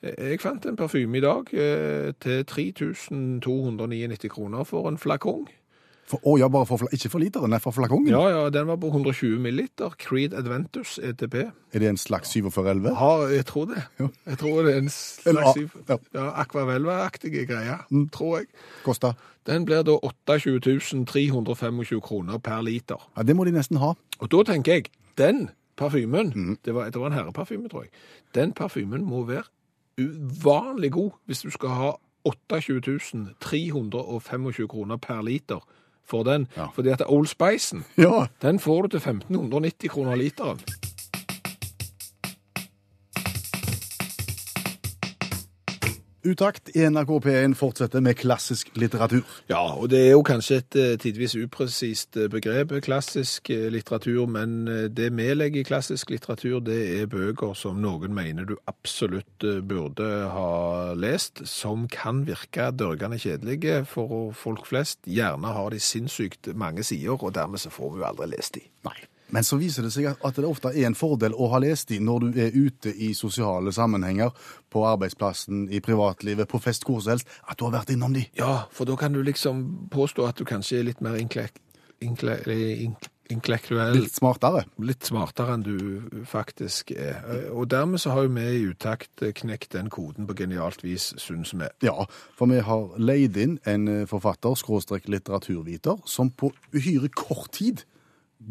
[0.02, 5.48] Jeg fant en parfyme i dag eh, til 3299 kroner for en flakong.
[6.06, 8.12] For, å ja, bare for, ikke for literen, nei, for flakongen.
[8.14, 9.96] Ja, ja, den var på 120 milliliter.
[9.98, 11.34] Creed Adventus ETP.
[11.74, 12.92] Er det en slags 4711?
[12.94, 13.86] Ja, jeg tror det.
[13.98, 15.58] Jeg tror det er en slags
[15.90, 15.98] ja.
[16.14, 17.80] ja, akvavelva-aktige greie,
[18.14, 18.52] tror jeg.
[18.86, 19.16] Kosta?
[19.50, 23.02] Den blir da 28 325 kroner per liter.
[23.18, 23.96] Ja, det må de nesten ha.
[24.20, 27.94] Og da tenker jeg, den parfymen, det, var, det var en herreparfyme, tror jeg,
[28.38, 29.50] den parfymen må være
[29.98, 31.92] uvanlig god hvis du skal ha
[32.26, 35.66] 28 325 kroner per liter
[36.08, 36.48] for den.
[36.58, 36.66] Ja.
[36.76, 38.26] Fordi at Old Spicen, Ja.
[38.42, 40.60] den får du til 1590 kroner literen.
[46.26, 49.22] Utakt i NRK P1 fortsetter med klassisk litteratur.
[49.46, 54.26] Ja, og det er jo kanskje et eh, tidvis upresist eh, begrep, klassisk eh, litteratur,
[54.26, 59.46] men det vi legger i klassisk litteratur, det er bøker som noen mener du absolutt
[59.70, 60.50] burde ha
[60.98, 65.04] lest, som kan virke dørgende kjedelige for folk flest.
[65.06, 68.66] Gjerne har de sinnssykt mange sider, og dermed så får vi jo aldri lest de.
[68.90, 68.98] Nei.
[69.34, 71.98] Men så viser det seg at det ofte er en fordel å ha lest de
[72.04, 74.30] når du er ute i sosiale sammenhenger,
[74.70, 78.28] på arbeidsplassen, i privatlivet, på fest, hvor som helst, at du har vært innom de.
[78.38, 81.62] Ja, for da kan du liksom påstå at du kanskje er litt mer inklek...
[82.04, 82.34] Inkle,
[82.84, 83.96] ink- intellektuell.
[83.96, 84.66] Litt smartere.
[84.84, 85.78] litt smartere enn du
[86.30, 87.48] faktisk er.
[87.56, 91.56] Og dermed så har jo vi i utakt knekt den koden på genialt vis, syns
[91.56, 91.70] vi.
[91.88, 92.06] Ja,
[92.38, 97.86] for vi har leid inn en forfatter, skråstrek litteraturviter, som på uhyre kort tid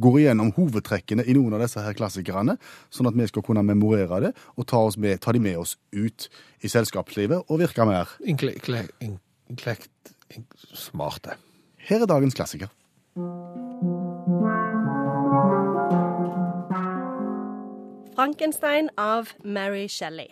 [0.00, 2.56] går igjennom hovedtrekkene i noen av disse her klassikerne,
[2.90, 5.76] sånn at vi skal kunne memorere det og ta, oss med, ta de med oss
[5.92, 6.28] ut
[6.64, 8.10] i selskapslivet og virke mer.
[8.24, 9.90] Inkle, inkle, in- inklekt
[10.74, 11.36] smarte.
[11.84, 12.72] Her er dagens klassiker.
[18.14, 20.28] Frankenstein av Mary Shelley.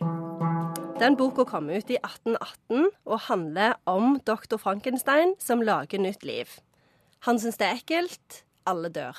[1.01, 6.51] Den boka kom ut i 1818 og handler om doktor Frankenstein som lager nytt liv.
[7.27, 8.43] Han syns det er ekkelt.
[8.67, 9.19] Alle dør.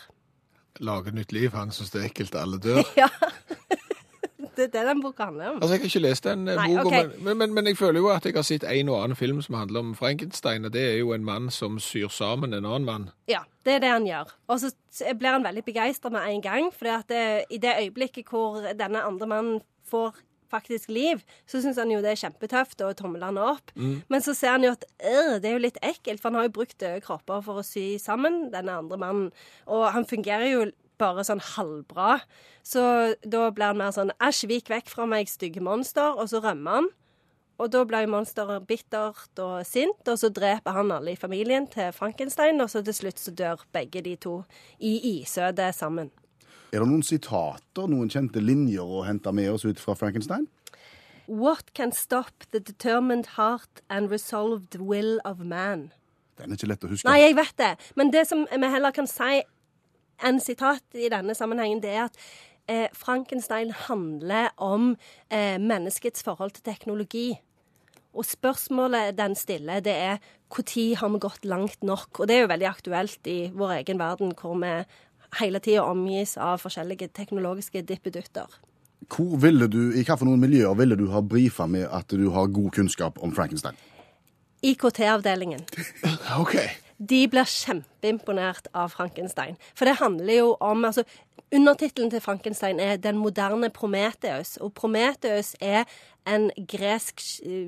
[0.80, 2.84] Lage nytt liv, han syns det er ekkelt, alle dør.
[2.98, 3.10] Ja.
[4.54, 5.56] Det er det den boka handler om.
[5.56, 7.04] Altså, Jeg har ikke lest den eh, boka, okay.
[7.04, 9.42] men, men, men, men jeg føler jo at jeg har sett en og annen film
[9.42, 12.86] som handler om Frankenstein, og det er jo en mann som syr sammen en annen
[12.86, 13.08] mann.
[13.28, 14.36] Ja, det er det han gjør.
[14.48, 14.70] Og så
[15.18, 16.86] blir han veldig begeistra med en gang, for
[17.50, 20.22] i det øyeblikket hvor denne andre mannen får
[20.54, 23.74] faktisk liv, så syns han jo det er kjempetøft og tommeler han opp.
[24.14, 26.56] Men så ser han jo at det er jo litt ekkelt, for han har jo
[26.62, 29.30] brukt døde kropper for å sy sammen denne andre mannen.
[29.66, 30.66] Og han fungerer jo
[31.02, 32.20] bare sånn halvbra.
[32.64, 32.82] Så
[33.26, 36.80] da blir han mer sånn æsj, vik vekk fra meg, stygge monster, og så rømmer
[36.80, 36.92] han.
[37.62, 41.92] Og da blir monsteret bittert og sint, og så dreper han alle i familien til
[41.96, 44.40] Frankenstein, og så til slutt så dør begge de to
[44.82, 46.10] i isødet sammen.
[46.74, 50.48] Er det noen sitater, noen kjente linjer å hente med oss ut fra Frankenstein?
[51.30, 55.92] What can stop the determined heart and resolved will of man?
[56.42, 57.06] Den er ikke lett å huske.
[57.06, 57.70] Nei, jeg vet det.
[57.94, 59.44] Men det som vi heller kan si
[60.26, 62.18] en sitat i denne sammenhengen, det er at
[62.66, 64.96] eh, Frankenstein handler om
[65.30, 67.28] eh, menneskets forhold til teknologi.
[68.18, 70.18] Og spørsmålet den stiller, det er
[70.54, 72.20] når har vi gått langt nok?
[72.20, 74.74] Og det er jo veldig aktuelt i vår egen verden, hvor vi
[75.40, 78.48] hele tida omgis av forskjellige teknologiske dippedutter.
[79.12, 82.72] Hvor ville du, I hvilke miljøer ville du ha brifa med at du har god
[82.72, 83.76] kunnskap om Frankenstein?
[84.64, 85.66] IKT-avdelingen.
[86.42, 86.56] OK.
[86.98, 89.58] De blir kjempeimponert av Frankenstein.
[89.76, 91.04] For det handler jo om altså,
[91.54, 94.58] Undertittelen til Frankenstein er 'Den moderne Prometheus'.
[94.60, 95.84] Og Prometheus er
[96.28, 97.22] en gresk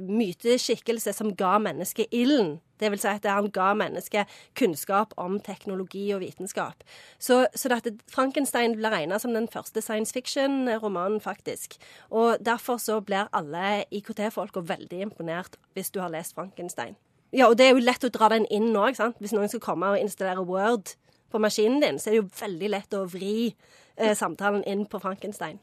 [0.09, 2.59] myteskikkelse som ga mennesket ilden.
[2.79, 6.83] Det vil si at han ga mennesket kunnskap om teknologi og vitenskap.
[7.19, 11.77] Så, så dette, Frankenstein blir regna som den første science fiction-romanen, faktisk.
[12.09, 16.95] Og derfor så blir alle IKT-folka veldig imponert hvis du har lest Frankenstein.
[17.35, 19.17] Ja, og det er jo lett å dra den inn nå, ikke sant.
[19.19, 20.93] Hvis noen skal komme og installere Word
[21.33, 25.01] på maskinen din, så er det jo veldig lett å vri eh, samtalen inn på
[25.03, 25.59] Frankenstein.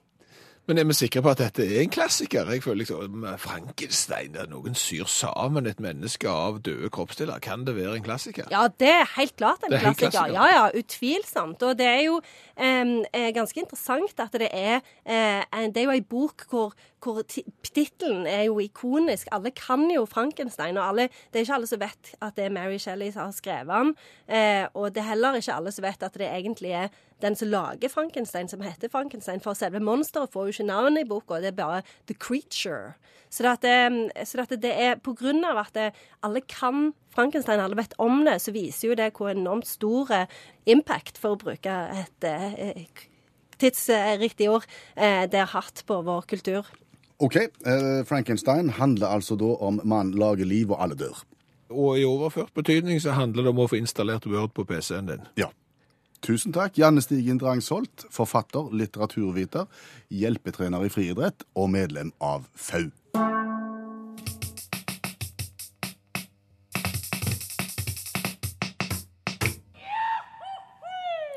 [0.70, 2.46] Men er vi sikre på at dette er en klassiker?
[2.54, 7.42] Jeg føler liksom Frankenstein, der noen syr sammen et menneske av døde kroppsdeler.
[7.42, 8.46] Kan det være en klassiker?
[8.52, 10.12] Ja, det er helt klart en er klassiker.
[10.14, 10.36] klassiker.
[10.38, 11.66] Ja, ja, utvilsomt.
[11.66, 12.20] Og det er jo
[12.54, 18.26] eh, ganske interessant at det er eh, Det er jo ei bok hvor, hvor tittelen
[18.30, 19.34] er jo ikonisk.
[19.34, 22.54] Alle kan jo Frankenstein, og alle, det er ikke alle som vet at det er
[22.54, 23.96] Mary Shelley som har skrevet den.
[24.30, 27.48] Eh, og det er heller ikke alle som vet at det egentlig er den som
[27.52, 29.40] lager Frankenstein, som heter Frankenstein.
[29.40, 32.94] For selve monsteret får jo ikke navnet i boka, det er bare The Creature.
[33.30, 36.42] Så, det at det, så det, at det er på grunn av at det, alle
[36.44, 41.20] kan Frankenstein, alle vet om det, så viser jo det hvor enormt stor eh, impact,
[41.20, 43.08] for å bruke et et
[43.62, 46.66] tidsriktig ord, eh, det har hatt på vår kultur.
[47.22, 51.22] OK, eh, Frankenstein handler altså da om man lager liv, og alle dør.
[51.70, 55.28] Og i overført betydning så handler det om å få installert Word på PC-en din.
[55.40, 55.48] Ja.
[56.22, 59.66] Tusen takk, Janne Stigen Drangsholt, forfatter, litteraturviter,
[60.14, 62.92] hjelpetrener i friidrett og medlem av FAU.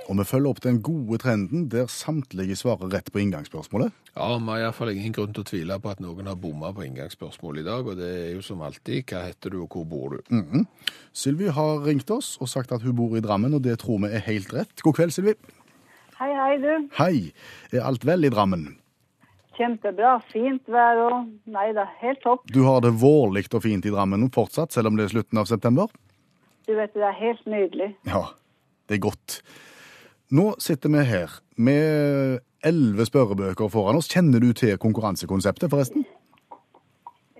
[0.05, 3.93] Og vi følger opp den gode trenden der samtlige svarer rett på inngangsspørsmålet.
[4.13, 6.85] Ja, vi har iallfall ingen grunn til å tvile på at noen har bomma på
[6.85, 10.15] inngangsspørsmålet i dag, og det er jo som alltid hva heter du og hvor bor
[10.15, 10.63] du?
[11.15, 14.13] Sylvi har ringt oss og sagt at hun bor i Drammen, og det tror vi
[14.13, 14.85] er helt rett.
[14.85, 15.35] God kveld, Sylvi.
[16.19, 16.71] Hei, hei, du.
[16.95, 17.15] Hei.
[17.73, 18.75] Er alt vel i Drammen?
[19.57, 20.19] Kjempebra.
[20.29, 22.45] Fint vær og Nei da, helt topp.
[22.53, 25.49] Du har det vårlig og fint i Drammen fortsatt, selv om det er slutten av
[25.49, 25.89] september?
[26.65, 27.93] Du vet, det er helt nydelig.
[28.09, 28.27] Ja,
[28.89, 29.41] det er godt.
[30.33, 34.09] Nå sitter vi her med elleve spørrebøker foran oss.
[34.09, 36.05] Kjenner du til konkurransekonseptet, forresten?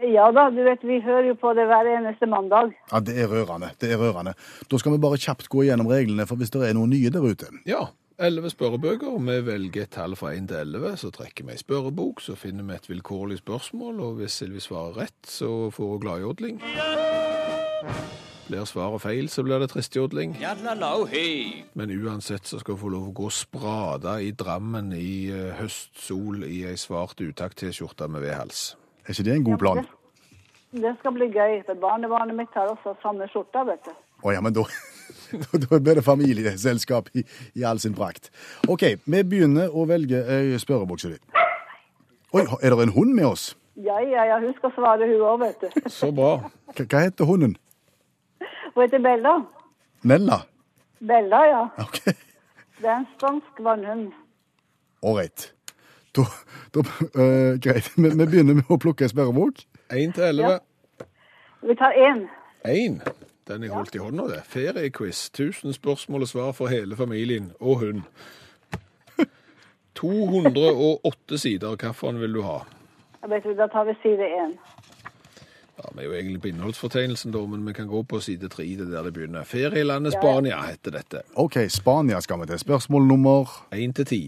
[0.06, 2.76] Ja da, du vet, vi hører jo på det hver eneste mandag.
[2.92, 3.72] Ja, det er rørende.
[3.82, 4.36] Det er rørende.
[4.70, 7.26] Da skal vi bare kjapt gå igjennom reglene, for hvis det er noen nye der
[7.26, 7.50] ute.
[7.66, 7.88] Ja,
[8.22, 9.18] elleve spørrebøker.
[9.18, 12.68] Vi velger et tall fra 1 til 11, så trekker vi ei spørrebok, så finner
[12.68, 16.62] vi et vilkårlig spørsmål, og hvis Silvi svarer rett, så får hun gladjodling.
[18.46, 20.36] Blir svaret feil, så blir det tristjodling.
[21.74, 26.44] Men uansett så skal hun få lov å gå sprada i Drammen i eh, høstsol
[26.46, 28.76] i ei svart utakt-T-skjorte med vedhals.
[29.06, 29.82] Er ikke det en god plan?
[30.76, 33.98] Det skal bli gøy, for barnebarnet mitt har også samme skjorta, vet du.
[34.26, 34.68] Å ja, men da,
[35.66, 37.26] da blir det familieselskap i,
[37.58, 38.30] i all sin prakt.
[38.70, 40.22] OK, vi begynner å velge
[40.62, 41.20] spørrebuksa di.
[42.36, 43.54] Oi, er det en hund med oss?
[43.76, 45.90] Ja, ja, ja, hun skal svare hun òg, vet du.
[45.92, 46.38] Så bra.
[46.76, 47.58] Hva hva heter hunden?
[48.76, 49.36] Hun heter Bella.
[50.02, 50.42] Mella?
[51.00, 51.62] Bella, ja.
[51.84, 54.12] OK, Det er en spansk vannhund.
[55.02, 55.54] ålreit.
[56.16, 56.22] Da,
[56.76, 56.80] da
[57.16, 57.92] øh, Greit.
[57.98, 59.62] Vi, vi begynner med å plukke ei spørrebok.
[59.92, 60.60] 1 til 11.
[61.62, 62.26] Vi tar én.
[62.66, 63.02] 1.
[63.48, 64.42] Den jeg holdt i hånda, det.
[64.50, 65.28] Feriequiz.
[65.30, 68.02] 1000 spørsmål og svar for hele familien og hund.
[69.96, 71.76] 208 sider.
[71.76, 72.58] Hvilken vil du ha?
[73.22, 74.56] Jeg vet, da tar vi side én.
[75.78, 78.64] Ja, Vi er jo egentlig på innholdsfortegnelsen, da, men vi kan gå på side tre,
[78.64, 79.44] det er der det begynner.
[79.44, 81.22] Ferielandet Spania heter dette.
[81.36, 82.60] OK, Spania skal vi til.
[82.60, 84.22] Spørsmål nummer Én til ti.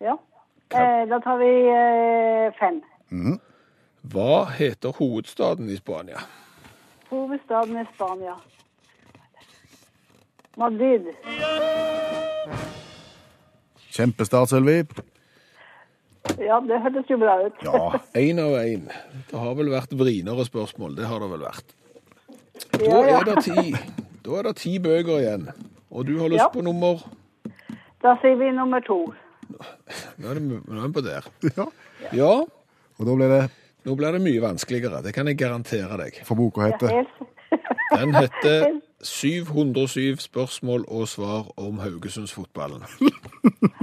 [0.00, 0.16] Ja.
[0.74, 2.82] Eh, da tar vi eh, fem.
[4.02, 6.20] Hva heter hovedstaden i Spania?
[7.10, 8.34] Hovedstaden i Spania.
[10.56, 11.08] Madrid.
[13.92, 14.82] Kjempestart, Sylvi.
[16.40, 17.58] Ja, det hørtes jo bra ut.
[17.64, 17.98] Ja.
[18.18, 18.86] Én av én.
[19.30, 21.74] Det har vel vært vrinere spørsmål, det har det vel vært.
[22.72, 23.18] Da Ja, ja.
[23.20, 23.74] er det ti,
[24.24, 25.48] da er det ti bøker igjen.
[25.90, 26.48] Og du har lyst Ja.
[26.48, 27.02] på nummer
[28.02, 29.14] Da sier vi nummer to.
[30.18, 31.24] Er, nå er vi på der.
[31.56, 31.66] ja.
[32.12, 32.32] Ja,
[32.98, 33.50] Og da blir det
[33.84, 35.02] nå blir det mye vanskeligere.
[35.02, 36.20] Det kan jeg garantere deg.
[36.24, 37.04] For boka heter
[37.96, 42.82] Den heter 707 spørsmål og svar om Haugesundsfotballen.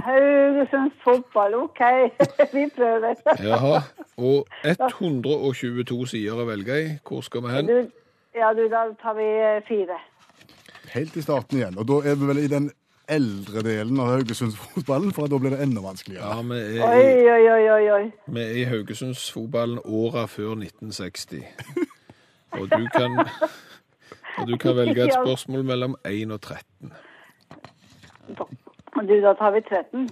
[0.06, 1.54] Haugesunds fotball.
[1.54, 1.82] OK,
[2.56, 3.14] vi prøver.
[3.42, 3.80] Jaha.
[4.16, 6.92] Og 122 sider å velge i.
[7.08, 7.70] Hvor skal vi hen?
[7.70, 8.04] Du,
[8.38, 9.98] ja, du, da tar vi eh, fire.
[10.92, 11.78] helt i starten igjen.
[11.78, 12.70] Og da er vi vel i den
[13.12, 16.22] eldre delen av Haugesundsfotballen, for da blir det enda vanskeligere.
[16.22, 17.86] Ja, vi er i, oi, oi, oi.
[17.96, 18.04] oi.
[18.26, 21.42] vi er i Haugesundsfotballen åra før 1960.
[22.52, 23.18] Og du kan,
[24.38, 26.92] og du kan velge et spørsmål mellom 1 og 13.
[28.94, 30.08] Du, da tar vi 13.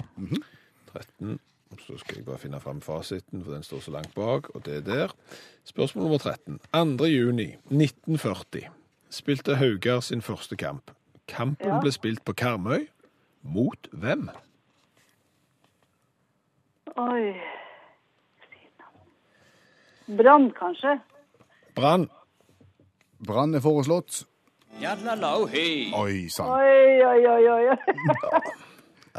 [0.92, 1.38] 13.
[1.86, 4.76] Så skal jeg bare finne fram fasiten, for den står så langt bak, og det
[4.76, 5.12] er der.
[5.64, 6.58] Spørsmål nummer 13.
[6.98, 7.04] 2.
[7.04, 8.68] juni 1940
[9.10, 10.90] spilte Haugar sin første kamp.
[11.28, 11.80] Kampen Ja.
[11.80, 12.88] ble spilt på Karmøy.
[13.42, 14.28] Mot hvem?
[16.96, 17.34] Oi.
[20.18, 20.98] Brann, kanskje?
[21.74, 22.08] Brann.
[23.26, 24.24] Brann er foreslått.
[25.94, 26.48] Oi sann.
[26.48, 27.76] Oi, oi, oi, oi.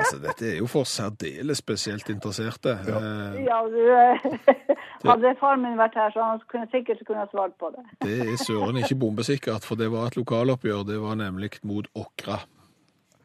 [0.02, 2.74] Altså, dette er jo for særdeles spesielt interesserte.
[2.88, 3.02] Ja,
[3.46, 4.48] Ja, du eh,
[5.10, 7.86] Hadde far min vært her, så han kunne sikkert kunne svart på det.
[8.04, 10.84] Det er søren ikke bombesikkert, for det var et lokaloppgjør.
[10.90, 12.42] Det var nemlig mot Åkra.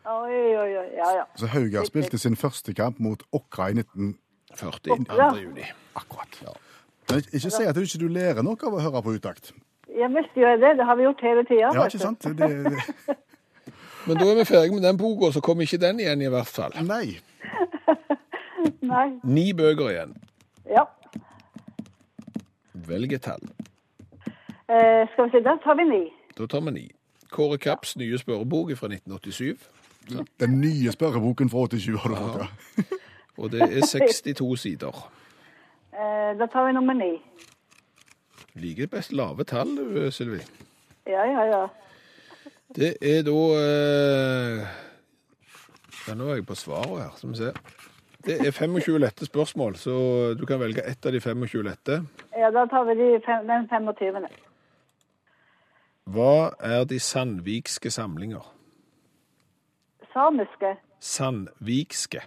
[0.06, 0.86] Oi, oi, oi.
[0.96, 1.24] Ja, ja.
[1.36, 4.14] Så Haugar spilte sin første kamp mot Åkra i 19...
[4.56, 5.04] 40.
[5.04, 5.16] 2.
[5.18, 5.34] Ja.
[5.36, 5.66] juni.
[5.98, 6.40] Akkurat.
[7.10, 9.52] Men ikke si at du ikke lærer noe av å høre på utakt.
[9.96, 10.72] Jeg visste jeg det.
[10.78, 11.70] Det har vi gjort hele tida.
[11.74, 12.24] Ja, ikke sant?
[12.24, 13.16] Det, det,
[14.06, 16.46] Men da er vi ferdig med den boka, så kommer ikke den igjen i hvert
[16.50, 16.74] fall.
[16.86, 17.18] nei.
[18.86, 19.06] Nei.
[19.24, 20.12] Ni bøker igjen.
[20.70, 20.84] Ja.
[22.86, 23.42] Velg et tall.
[24.70, 26.02] Eh, skal vi si, da tar vi ni.
[26.38, 26.84] Da tar vi ni.
[27.30, 29.66] Kåre Kapps nye spørrebok fra 1987.
[30.40, 32.98] Den nye spørreboken fra 87 har du fått, ja.
[33.36, 35.00] Og det er 62 sider.
[35.92, 37.16] Eh, da tar vi nummer ni.
[38.54, 39.74] Liker best lave tall,
[40.12, 40.40] Sylvi.
[41.06, 41.66] Ja, ja, ja.
[42.76, 44.64] Det er da eh,
[46.06, 47.52] ja, Nå er jeg på svaret her, skal vi se.
[48.26, 49.94] Det er 25 lette spørsmål, så
[50.36, 52.00] du kan velge ett av de 25 lette.
[52.36, 54.28] Ja, da tar vi de fem, den 25.
[56.12, 58.44] Hva er de sandvikske samlinger?
[60.12, 60.76] Samiske.
[61.00, 62.26] Sandvikske.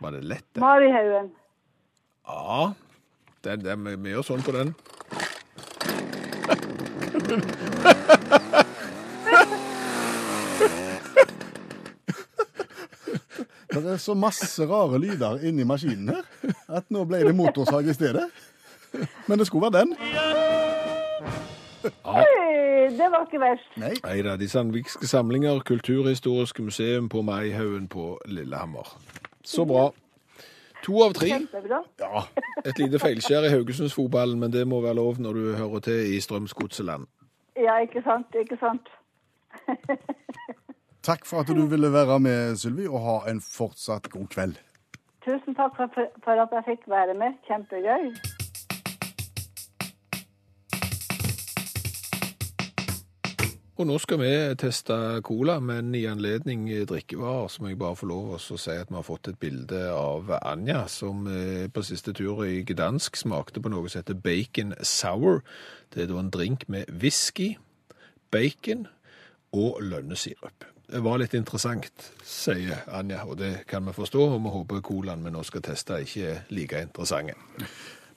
[0.00, 0.56] Var det lett?
[0.56, 1.30] Marihaugen.
[2.26, 2.72] Ja.
[3.44, 4.74] Vi gjør sånn på den.
[13.80, 16.24] Det er så masse rare lyder inni maskinen her
[16.68, 18.26] at nå ble det motorsag i stedet.
[19.28, 19.94] Men det skulle være den.
[22.04, 22.24] Oi,
[22.98, 23.72] det var ikke verst.
[23.80, 23.94] Nei.
[24.04, 28.96] Nei da, de sandvikske samlinger, Kulturhistorisk museum på Maihaugen på Lillehammer.
[29.44, 29.88] Så bra.
[30.84, 31.28] To av tre.
[32.00, 32.24] Ja.
[32.64, 36.20] Et lite feilskjær i Haugesundsfotballen, men det må være lov når du hører til i
[36.20, 37.06] Strømsgodseland.
[37.56, 38.88] Ja, ikke sant, ikke sant.
[41.02, 44.58] Takk for at du ville være med, Sylvi, og ha en fortsatt god kveld.
[45.24, 45.88] Tusen takk for,
[46.24, 47.40] for at jeg fikk være med.
[47.48, 48.12] Kjempegøy.
[53.80, 58.10] Og nå skal vi teste cola, men i anledning drikkevarer så må jeg bare få
[58.10, 62.12] lov å si at vi har fått et bilde av Anja, som eh, på siste
[62.12, 65.40] tur i Gdansk smakte på noe som heter bacon sour.
[65.88, 67.54] Det er da en drink med whisky,
[68.28, 68.84] bacon
[69.56, 70.68] og lønnesirup.
[70.90, 75.30] Var litt interessant, sier Anja, og det kan vi forstå, og vi håper colaen vi
[75.30, 77.38] nå skal teste ikke er like interessante.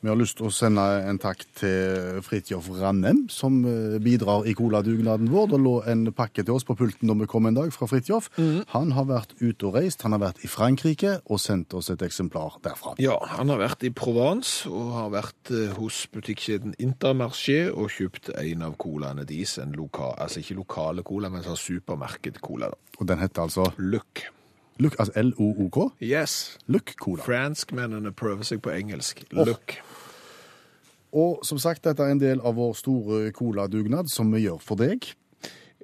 [0.03, 4.51] Vi har lyst til å sende en takk til Fridtjof Rannem, som eh, bidrar i
[4.51, 5.45] coladugnaden vår.
[5.53, 8.27] Det lå en pakke til oss på pulten da vi kom en dag fra Fridtjof.
[8.73, 12.03] Han har vært ute og reist, han har vært i Frankrike og sendt oss et
[12.03, 12.97] eksemplar derfra.
[12.99, 18.33] Ja, han har vært i Provence og har vært eh, hos butikkjeden Intermarché og kjøpt
[18.35, 19.55] en av colaene deres.
[19.63, 22.73] En lokal, altså ikke lokale cola, men sånn supermarked-cola.
[22.99, 24.27] Og den heter altså Look.
[24.83, 25.93] Look, altså L-O-O-K.
[26.03, 26.57] Yes.
[26.67, 27.23] Look Cola.
[27.23, 29.23] Franskmennene prøver seg på engelsk.
[29.31, 29.45] Oh.
[29.47, 29.77] Look.
[31.13, 34.81] Og som sagt, dette er en del av vår store coladugnad som vi gjør for
[34.81, 35.05] deg.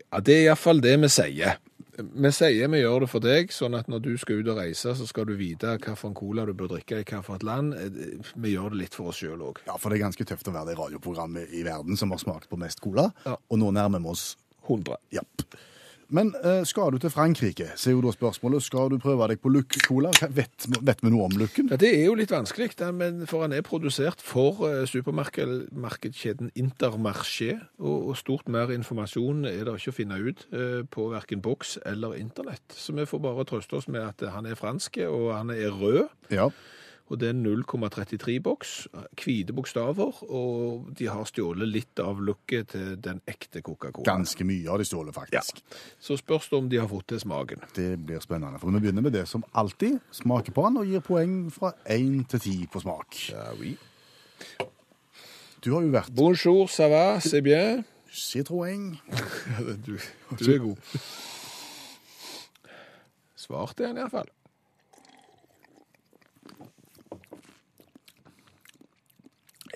[0.09, 1.59] Ja, Det er iallfall det vi sier.
[1.99, 4.93] Vi sier vi gjør det for deg, sånn at når du skal ut og reise,
[4.95, 7.75] så skal du vite hvilken cola du bør drikke i hvilket land.
[8.39, 9.59] Vi gjør det litt for oss sjøl òg.
[9.67, 12.49] Ja, for det er ganske tøft å være det radioprogrammet i verden som har smakt
[12.49, 13.09] på mest cola.
[13.27, 13.35] Ja.
[13.51, 14.31] Og nå nærmer vi oss
[14.65, 14.95] 100.
[15.13, 15.25] Ja.
[16.09, 19.41] Men eh, skal du til Frankrike, så er jo da spørsmålet, skal du prøve deg
[19.43, 20.09] på Luc Cola?
[20.33, 21.69] Vet, vet vi noe om Lucken?
[21.69, 27.59] Ja, Det er jo litt vanskelig, men for han er produsert for eh, supermarkedskjeden Intermarché,
[27.77, 31.77] og, og stort mer informasjon er det ikke å finne ut eh, på hverken boks
[31.85, 32.65] eller internett.
[32.73, 36.07] Så vi får bare trøste oss med at han er fransk, og han er rød.
[36.33, 36.49] Ja.
[37.09, 38.71] Og det er 0,33 boks,
[39.17, 44.05] hvite bokstaver, og de har stjålet litt av looket til den ekte Coca-Cola.
[44.05, 45.63] Ganske mye har de stjålet, faktisk.
[45.97, 47.65] Så spørs det om de har fått til smaken.
[47.73, 48.61] Det blir spennende.
[48.61, 49.97] For vi begynner med det som alltid.
[50.13, 53.21] Smaker på den og gir poeng fra 1 til 10 på smak.
[53.33, 53.73] Ja, oui.
[55.65, 57.83] Du har jo vært Bonjour, ça va, c'est bien?
[58.13, 58.93] Citroën.
[59.85, 59.97] Du,
[60.37, 60.77] du er god.
[63.35, 64.29] Svart er han iallfall.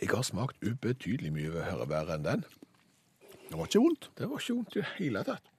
[0.01, 2.43] Jeg har smakt ubetydelig mye verre verre enn den.
[3.49, 4.09] Det var ikke vondt.
[4.17, 5.49] Det var ikke vondt i det hele tatt.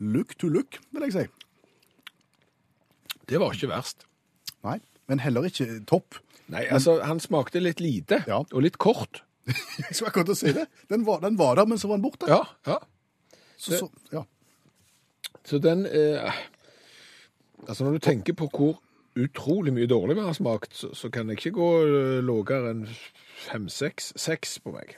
[0.00, 1.24] Look to look, vil jeg si.
[3.28, 4.06] Det var ikke verst.
[4.64, 6.18] Nei, men heller ikke topp.
[6.50, 8.40] Nei, altså, han smakte litt lite, Ja.
[8.42, 9.22] og litt kort.
[9.50, 10.66] Jeg skulle akkurat si det.
[10.90, 12.26] Den var, den var der, men så var den borte.
[12.28, 12.76] Ja, ja.
[13.56, 14.24] Så, så, ja.
[15.44, 16.32] Så den eh,
[17.68, 18.78] Altså, når du tenker på hvor
[19.26, 22.86] utrolig mye dårlig vi har smakt, så, så kan jeg ikke gå eh, lavere enn
[23.46, 24.96] fem-seks seks på meg.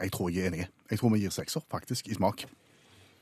[0.00, 0.66] Jeg tror jeg er enig.
[0.90, 2.46] Jeg tror vi gir sekser, faktisk, i smak.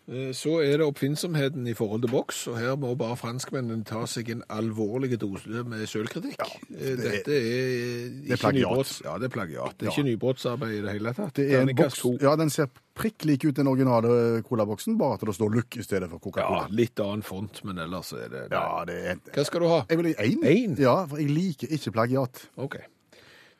[0.08, 4.06] Eh, Så er det oppfinnsomheten i forhold til boks, og her må bare franskmennene ta
[4.08, 6.38] seg en alvorlig dose med selvkritikk.
[6.40, 9.74] Ja, det er- Dette er, ikke nybrotts- Ja, det er plagiat.
[9.78, 10.02] Det er Ja.
[10.02, 11.34] nybrottsarbeid i det hele tatt.
[11.34, 12.22] Det er en boks.
[12.22, 15.82] Ja, den ser prikk lik ut den originale colaboksen, bare at det står Look i
[15.82, 16.62] stedet for Coca-Cola.
[16.62, 19.84] Ja, litt annen font, men ellers er det Ja, det er Hva skal du ha?
[19.90, 20.42] Jeg vil ha én.
[20.44, 20.76] En?
[20.76, 22.46] Ja, for jeg liker ikke plagiat.
[22.56, 22.76] OK.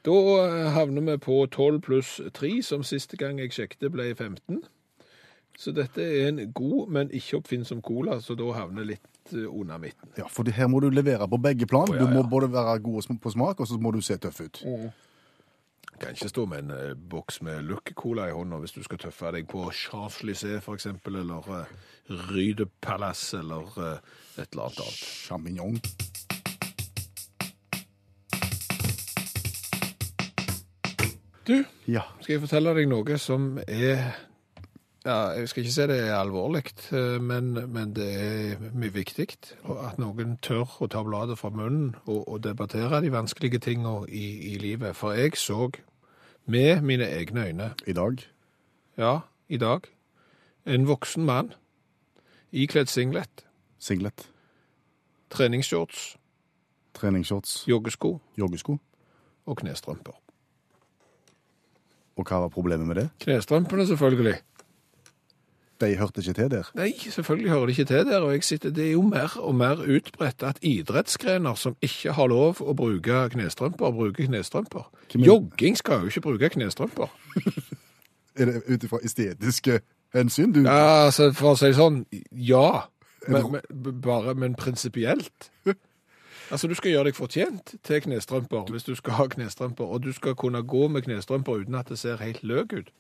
[0.05, 4.63] Da eh, havner vi på 12 pluss 3, som siste gang jeg sjekket ble 15.
[5.59, 9.81] Så dette er en god, men ikke oppfinnsom cola, så da havner litt eh, under
[9.83, 10.13] midten.
[10.15, 11.91] Ja, for det her må du levere på begge plan.
[11.91, 12.29] Å, ja, Du må ja.
[12.31, 14.61] både være god på smak, og så må du se tøff ut.
[15.99, 19.33] Kan ikke stå med en eh, boks med Luck-cola i hånda hvis du skal tøffe
[19.35, 21.75] deg på Champs-Lycé eksempel, eller uh,
[22.31, 25.03] Ryde Palace, eller eh, et eller annet annet.
[25.27, 25.83] Champignon.
[31.49, 32.07] Du, Ja.
[32.21, 34.28] skal jeg fortelle deg noe som er
[35.09, 39.29] ja, Jeg skal ikke si det er alvorlig, eh, men, men det er mye viktig.
[39.65, 44.53] At noen tør å ta bladet fra munnen og, og debattere de vanskelige tingene i,
[44.53, 44.97] i livet.
[44.97, 45.71] For jeg så
[46.47, 48.23] med mine egne øyne, I dag.
[48.99, 49.15] ja,
[49.49, 49.87] i dag,
[50.69, 51.55] en voksen mann
[52.53, 53.45] ikledd singlet,
[53.79, 54.29] Singlet.
[55.31, 56.17] treningsshorts,
[56.95, 57.65] Treningsshorts.
[57.69, 58.79] joggesko Joggesko.
[59.47, 60.13] og knestrømper.
[62.19, 63.09] Og hva var problemet med det?
[63.23, 64.35] Knestrømpene, selvfølgelig.
[65.81, 66.71] De hørte ikke til der.
[66.75, 68.21] Nei, selvfølgelig hører de ikke til der.
[68.21, 72.27] og jeg sitter, Det er jo mer og mer utbredt at idrettsgrener som ikke har
[72.27, 74.91] lov å bruke knestrømper, bruker knestrømper.
[75.13, 77.09] Hvem Jogging skal jo ikke bruke knestrømper.
[78.39, 79.81] Er det ut ifra estetiske
[80.15, 80.53] hensyn?
[80.53, 82.87] Du, Ja, altså, For å si sånn, ja.
[83.29, 85.51] Men, men, bare, men prinsipielt.
[86.51, 90.13] Altså, Du skal gjøre deg fortjent til knestrømper hvis du skal ha knestrømper, og du
[90.13, 92.91] skal kunne gå med knestrømper uten at det ser helt løk ut.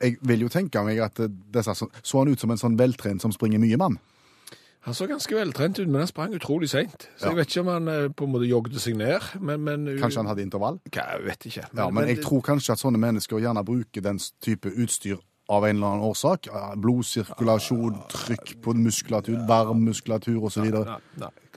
[0.00, 3.22] Jeg vil jo tenke meg at det så, så han ut som en sånn veltrent
[3.24, 3.98] som springer mye, mann.
[4.86, 7.08] Han så ganske veltrent ut, men han sprang utrolig seint.
[7.18, 7.32] Så Ja.
[7.32, 9.20] jeg vet ikke om han eh, på en måte jogget seg ned.
[9.40, 10.78] Men, men Kanskje han hadde intervall?
[10.88, 11.64] Hva, Jeg vet ikke.
[11.76, 15.76] Ja, men jeg tror kanskje at sånne mennesker gjerne bruker den type utstyr av en
[15.76, 16.48] eller annen årsak.
[16.76, 20.68] Blodsirkulasjon, trykk på muskulatur, varm muskulatur osv.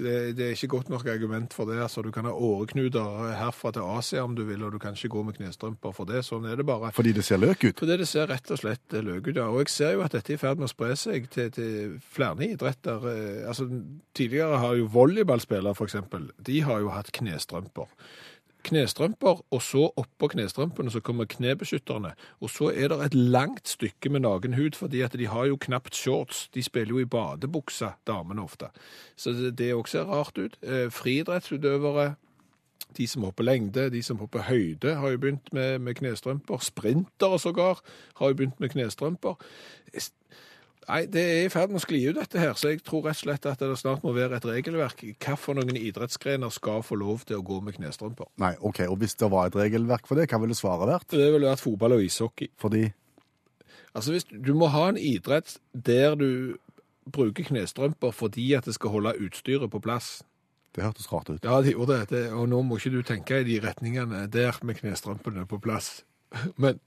[0.01, 1.75] Det, det er ikke godt nok argument for det.
[1.83, 5.11] Altså, du kan ha åreknuter herfra til Asia om du vil, og du kan ikke
[5.13, 6.23] gå med knestrømper for det.
[6.25, 6.93] Sånn er det bare.
[6.95, 7.83] Fordi det ser løk ut.
[7.83, 9.35] Fordi det ser rett og slett løk ut.
[9.35, 9.49] ja.
[9.51, 11.99] Og jeg ser jo at dette er i ferd med å spre seg til, til
[12.15, 13.07] flere idretter.
[13.11, 13.65] Eh, Altså,
[14.15, 17.89] tidligere har jo volleyballspillere, eksempel, de har jo hatt knestrømper.
[18.63, 22.13] Knestrømper, og så oppå knestrømpene så kommer knebeskytterne.
[22.39, 25.95] Og så er det et langt stykke med nakenhud, fordi at de har jo knapt
[25.95, 26.47] shorts.
[26.53, 28.69] De spiller jo i badebuksa, damene ofte.
[29.15, 30.57] Så det, det også ser rart ut.
[30.61, 32.13] Eh, friidrettsutøvere,
[32.97, 36.57] de som hopper lengde, de som hopper høyde, har jo begynt med, med knestrømper.
[36.57, 37.81] Sprintere sågar
[38.15, 39.35] har jo begynt med knestrømper.
[40.89, 43.19] Nei, det er i ferd med å skli ut dette her, så jeg tror rett
[43.19, 45.03] og slett at det snart må være et regelverk.
[45.21, 48.31] Hva for noen idrettsgrener skal få lov til å gå med knestrømper?
[48.41, 51.13] Nei, ok, og hvis det var et regelverk for det, hva ville svaret vært?
[51.13, 52.49] Det ville vært fotball og ishockey.
[52.61, 52.87] Fordi
[53.91, 56.57] Altså, hvis du må ha en idrett der du
[57.11, 60.21] bruker knestrømper fordi at det skal holde utstyret på plass.
[60.75, 61.43] det hørtes rart ut.
[61.43, 64.55] Ja, det gjorde det, det, og nå må ikke du tenke i de retningene der
[64.63, 66.05] med knestrømpene på plass.
[66.61, 66.79] Men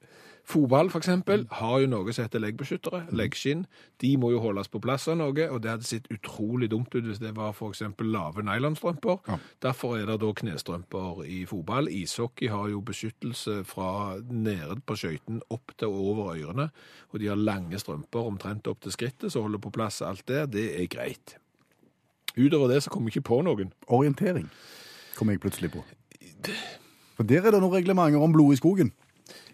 [0.45, 3.64] fotball, eksempel, har jo noe som heter leggbeskyttere, leggskinn.
[4.03, 7.05] De må jo holdes på plass av noe, og det hadde sett utrolig dumt ut
[7.07, 9.22] hvis det var eksempel lave nylonstrømper.
[9.28, 9.38] Ja.
[9.64, 11.88] Derfor er det da knestrømper i fotball.
[11.88, 16.68] Ishockey har jo beskyttelse fra nede på skøyten opp til over ørene,
[17.12, 20.47] og de har lange strømper omtrent opp til skrittet, så holder på plass alt det.
[20.53, 21.38] Det er greit.
[22.34, 23.70] Utover det så kommer jeg ikke på noen.
[23.86, 24.49] Orientering
[25.14, 25.84] kom jeg plutselig på.
[27.14, 28.90] For der er det noen reglementer om blod i skogen.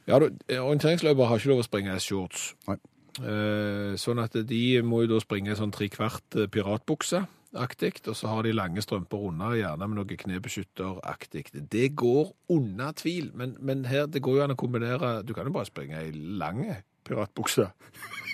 [0.09, 2.55] Ja, du, orienteringsløpere har ikke lov å springe i shorts.
[2.68, 2.78] Nei.
[3.20, 8.30] Eh, sånn at de må jo da springe sånn tre kvart eh, piratbukse-aktig, og så
[8.30, 11.44] har de lange strømper under, gjerne med noe knebeskytter-aktig.
[11.74, 15.51] Det går unna tvil, men, men her, det går jo an å kombinere, du kan
[15.51, 16.78] jo bare springe i lange
[17.09, 17.66] piratbukse.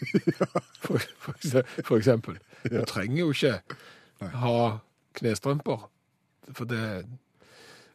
[0.85, 2.39] for, for, for eksempel.
[2.69, 3.57] Du trenger jo ikke
[4.45, 4.57] ha
[5.17, 5.87] knestrømper,
[6.55, 6.85] for det,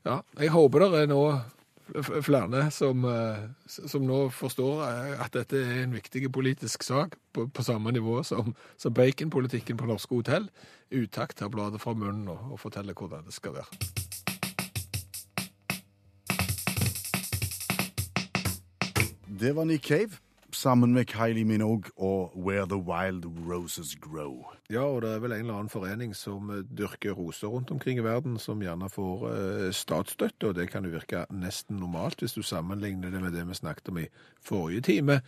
[0.05, 1.60] ja, jeg håper det er nå f-
[1.99, 7.47] flere som, eh, som nå forstår eh, at dette er en viktig politisk sak på,
[7.47, 10.49] på samme nivå som, som baconpolitikken på norske hotell.
[10.91, 13.67] Utakt tar bladet fra munnen og, og forteller hvordan det skal være.
[19.41, 20.19] Det var Nick Cave
[20.55, 24.45] sammen med Kylie Minogue og Where the Wild Roses Grow.
[24.71, 27.99] Ja, og det er vel en eller annen forening som eh, dyrker roser rundt omkring
[27.99, 32.37] i verden, som gjerne får eh, statsstøtte, og det kan jo virke nesten normalt hvis
[32.37, 34.07] du sammenligner det med det vi snakket om i
[34.41, 35.21] forrige time.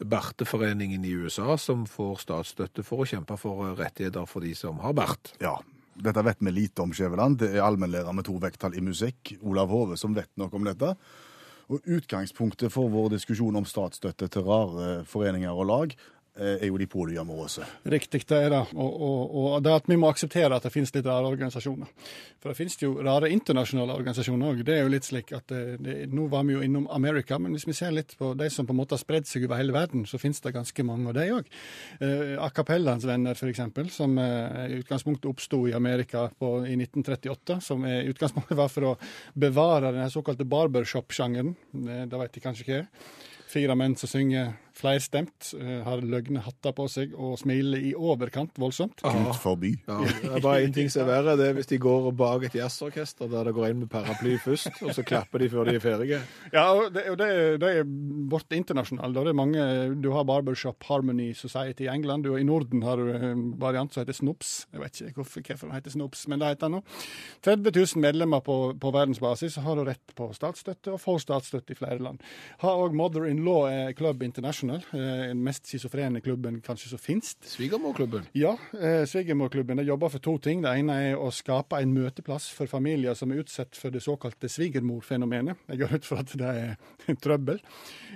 [0.00, 4.80] Barteforeningen i USA som får statsstøtte for å kjempe for eh, rettigheter for de som
[4.84, 5.34] har bart.
[5.42, 5.58] Ja,
[6.00, 7.40] dette vet vi lite om, Skjæveland.
[7.42, 10.94] Det er allmennlærer med to vekttall i musikk, Olav Hove, som vet noe om dette.
[11.70, 15.94] Og utgangspunktet for vår diskusjon om statsstøtte til rare foreninger og lag
[16.40, 17.66] er jo de polyamorøse.
[17.92, 18.62] Riktig, det er det.
[18.74, 21.90] Og, og, og det at vi må akseptere at det finnes litt rare organisasjoner.
[22.40, 24.62] For det finnes jo rare internasjonale organisasjoner òg.
[24.66, 27.52] Det er jo litt slik at det, det, Nå var vi jo innom Amerika, men
[27.56, 29.74] hvis vi ser litt på de som på en måte har spredd seg over hele
[29.76, 31.50] verden, så finnes det ganske mange av de òg.
[32.00, 37.60] Eh, Acapellaens venner, f.eks., som eh, i utgangspunktet oppsto i Amerika på, i 1938.
[37.64, 38.96] Som i utgangspunktet var for å
[39.34, 41.54] bevare den såkalte barbershop-sjangeren.
[41.72, 42.88] Det, det vet de kanskje hva er.
[43.50, 48.56] Fire menn som synger flerstemt, stemt, har løgne hatter på seg og smiler i overkant
[48.60, 49.02] voldsomt.
[49.04, 49.72] Gud forby.
[49.88, 52.46] Ja, det er bare én ting som er verre, det er hvis de går bak
[52.48, 55.76] et jazzorkester der det går inn med paraply først, og så klapper de før de
[55.78, 56.20] er ferdige.
[56.54, 57.30] Ja, og det, og det,
[57.62, 57.88] det er
[58.30, 59.16] blitt internasjonalt.
[59.16, 59.64] Det er mange,
[60.02, 62.24] du har Barbershop Harmony Society i England.
[62.24, 64.52] Du, I Norden har du en variant som heter Snops.
[64.72, 66.82] Jeg vet ikke hvorfor, hvorfor den heter Snops, men det heter den nå.
[67.46, 71.78] 30 000 medlemmer på, på verdensbasis har du rett på statsstøtte, og får statsstøtte i
[71.78, 72.22] flere land.
[72.62, 77.34] Har òg Mother-in-Law eh, Club International, eh, den mest schizofrene klubben kanskje som finnes.
[77.46, 78.28] Svigermorklubben.
[78.36, 80.62] Ja, eh, Svigermorklubben de jobber for to ting.
[80.62, 84.50] Det ene er å skape en møteplass for familier som er utsatt for det såkalte
[84.50, 85.56] svigermorfenomenet.
[85.68, 87.60] Jeg går ut fra at det er trøbbel.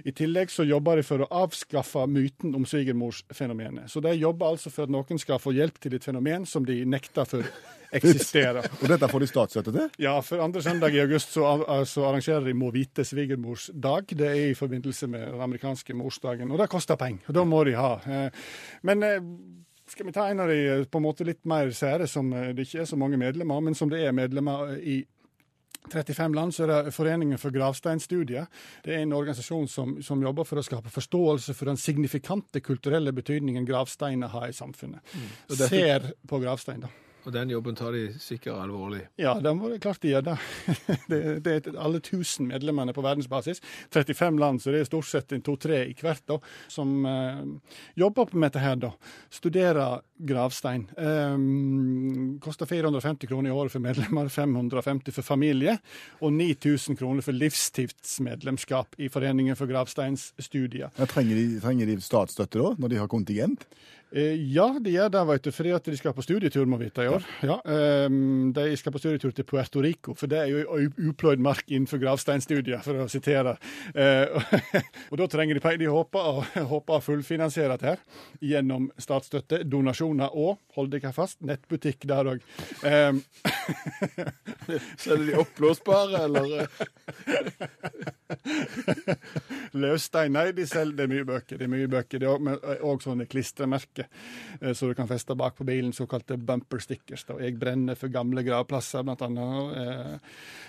[0.04, 3.90] I tillegg så jobber de for å avskaffe myten om svigermorsfenomenet.
[3.90, 6.82] Så de jobber altså for at noen skal få hjelp til et fenomen som de
[6.84, 7.46] nekter for
[7.94, 8.66] eksisterer.
[8.82, 9.88] Og dette får de statsstøtte til?
[10.04, 11.46] Ja, for andre søndag i august så,
[11.88, 14.06] så arrangerer de Må vite svigermors dag.
[14.10, 17.24] Det er i forbindelse med den amerikanske morsdagen, og det koster penger.
[17.30, 17.92] Og da må de ha.
[18.06, 18.44] Eh,
[18.82, 19.18] Men eh,
[19.90, 22.66] skal vi ta en av de eh, på en måte litt mer sære, som det
[22.68, 25.02] ikke er så mange medlemmer men som det er medlemmer i
[25.84, 28.46] 35 land så er det Foreningen for gravsteinstudier.
[28.86, 33.12] Det er en organisasjon som, som jobber for å skape forståelse for den signifikante kulturelle
[33.12, 35.04] betydningen gravsteiner har i samfunnet.
[35.50, 36.88] Dette- Ser på gravstein, da.
[37.24, 39.02] Og den jobben tar de sikkert alvorlig.
[39.20, 40.36] Ja, det må det klart de gjør det.
[41.44, 41.54] det.
[41.54, 43.62] Er alle tusen medlemmene på verdensbasis.
[43.94, 47.44] 35 land, så det er stort sett to-tre i hvert da, som eh,
[48.00, 48.76] jobber med dette her.
[48.84, 48.92] da.
[49.32, 50.86] Studerer gravstein.
[50.96, 55.78] Um, koster 450 kroner i året for medlemmer, 550 for familie,
[56.20, 60.92] og 9000 kroner for livstidsmedlemskap i Foreningen for gravsteinsstudier.
[60.98, 63.66] Ja, trenger, de, trenger de statsstøtte da, når de har kontingent?
[64.14, 67.02] Eh, ja, de gjør det, vet du, fordi at de skal på studietur, må vite,
[67.02, 67.26] i år.
[67.46, 67.58] Ja,
[68.08, 70.78] um, de skal på studietur til Puerto Rico, for det er jo
[71.10, 73.56] upløyd mark innenfor gravsteinstudier, for å sitere.
[73.96, 74.40] Uh,
[75.10, 75.84] og da trenger de penger.
[75.84, 76.44] De håper å,
[76.74, 78.04] håper å fullfinansiere dette her
[78.54, 82.44] gjennom statsstøtte, donasjoner og, hold dere fast, nettbutikk der òg.
[82.84, 83.22] Um,
[84.98, 86.68] Så er de oppblåsbare, eller?
[89.74, 91.58] Løsstein, nei, de selger, det er mye bøker.
[91.60, 92.22] Det er mye bøker.
[92.22, 94.06] Det er òg sånne klistremerker
[94.60, 97.24] eh, så du kan feste bak på bilen, såkalte bumper stickers.
[97.34, 99.76] Og Jeg brenner for gamle gravplasser, blant annet.
[99.76, 100.18] Eh,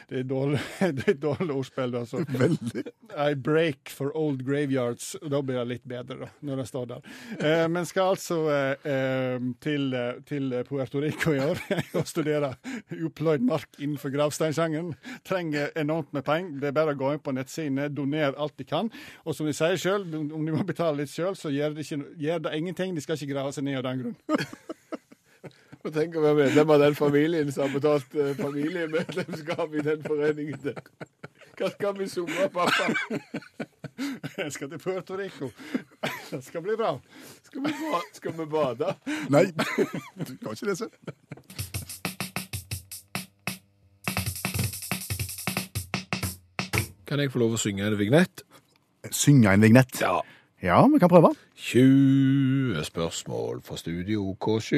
[0.08, 0.60] Det er dårlig,
[1.00, 2.04] det er dårlig ordspill, da.
[2.06, 2.20] Så.
[2.30, 2.84] Veldig.
[3.18, 5.16] I break for old graveyards.
[5.26, 7.08] Da blir det litt bedre, da, når det står der.
[7.40, 8.38] Eh, men skal altså
[8.86, 9.96] eh, til,
[10.30, 11.58] til Puerto Rico i år
[11.98, 12.52] og studere
[12.94, 14.94] upløyd mark innenfor gravsteinsjangeren.
[15.26, 16.62] Trenger enormt med penger.
[16.62, 18.94] Det er bare å gå inn på nettsidene, doner alt de kan.
[19.26, 22.14] Og som de sier sjøl, om de må betale litt sjøl, så gjør det, ikke,
[22.28, 22.94] gjør det ingenting.
[22.94, 24.22] De skal ikke grave seg ned av den grunn.
[25.86, 30.02] Og tenk å være medlem av den familien som har betalt eh, familiemedlemskap i den
[30.02, 30.80] foreningen der.
[31.56, 32.90] Hva skal vi summe, pappa?
[34.36, 35.52] Jeg skal til Puerto Rico.
[36.32, 36.96] Det skal bli bra.
[37.46, 38.96] Skal vi, ba skal vi bade?
[39.32, 39.46] Nei,
[40.26, 40.90] du kan ikke det, se.
[47.06, 48.42] Kan jeg få lov å synge en vignett?
[49.14, 50.02] Synge en vignett.
[50.02, 50.18] Ja.
[50.66, 51.30] Ja, vi kan prøve.
[51.56, 54.76] 20 spørsmål fra Studio K7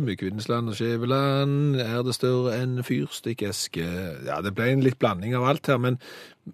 [0.00, 1.76] med Kvinnesland og Skjæveland.
[1.76, 3.84] Er det større enn fyrstikkeske?
[4.26, 6.00] Ja, det ble en litt blanding av alt her, men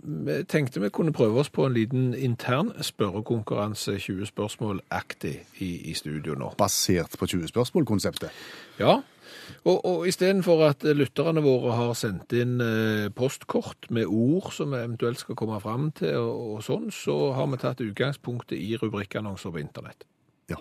[0.03, 5.33] vi tenkte vi kunne prøve oss på en liten intern spørrekonkurranse, 20 spørsmål-aktig,
[5.65, 6.53] i, i studio nå.
[6.61, 8.37] Basert på 20 spørsmål-konseptet.
[8.79, 8.99] Ja,
[9.65, 14.81] og, og istedenfor at lytterne våre har sendt inn eh, postkort med ord som vi
[14.83, 19.55] eventuelt skal komme fram til, og, og sånn, så har vi tatt utgangspunktet i rubrikkannonser
[19.55, 20.07] på internett.
[20.51, 20.59] Ja.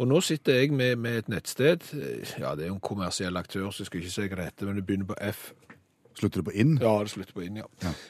[0.00, 1.90] Og nå sitter jeg med, med et nettsted.
[1.96, 4.50] eh, Ja, det er jo en kommersiell aktør, så jeg skal ikke si hva det
[4.52, 5.50] heter, men det begynner på F.
[6.18, 6.74] Slutter det på inn?
[6.82, 7.68] Ja, det slutter på inn, ja.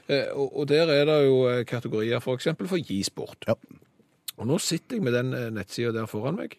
[0.08, 3.44] Eh, og, og der er det jo kategorier kategorier for eksempel for gisport.
[3.46, 3.54] Ja.
[4.40, 6.56] Og nå sitter jeg med den eh, nettsida der foran meg,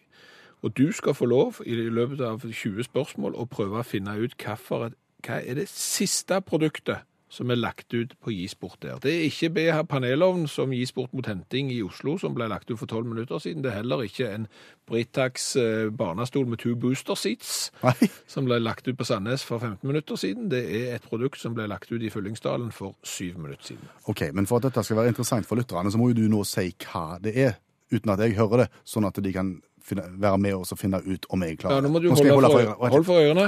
[0.62, 4.36] og du skal få lov i løpet av 20 spørsmål å prøve å finne ut
[4.36, 7.02] hvilket- hva er det siste produktet
[7.32, 8.98] som er lagt ut på Gisport der.
[9.00, 12.78] Det er ikke BH panelovn som Gisport mot henting i Oslo, som ble lagt ut
[12.78, 13.62] for 12 minutter siden.
[13.64, 14.46] Det er heller ikke en
[14.88, 18.10] Britax eh, barnestol med two booster seats Nei.
[18.28, 20.50] som ble lagt ut på Sandnes for 15 minutter siden.
[20.52, 23.88] Det er et produkt som ble lagt ut i Fyllingsdalen for syv minutter siden.
[24.12, 26.44] Ok, men for at dette skal være interessant for lytterne, så må jo du nå
[26.44, 27.56] si hva det er,
[27.92, 29.56] uten at jeg hører det, sånn at de kan
[29.86, 32.16] finne, være med oss og finne ut om jeg klarer Ja, nå må du nå
[32.16, 33.46] holde, holde for, hold for ørene.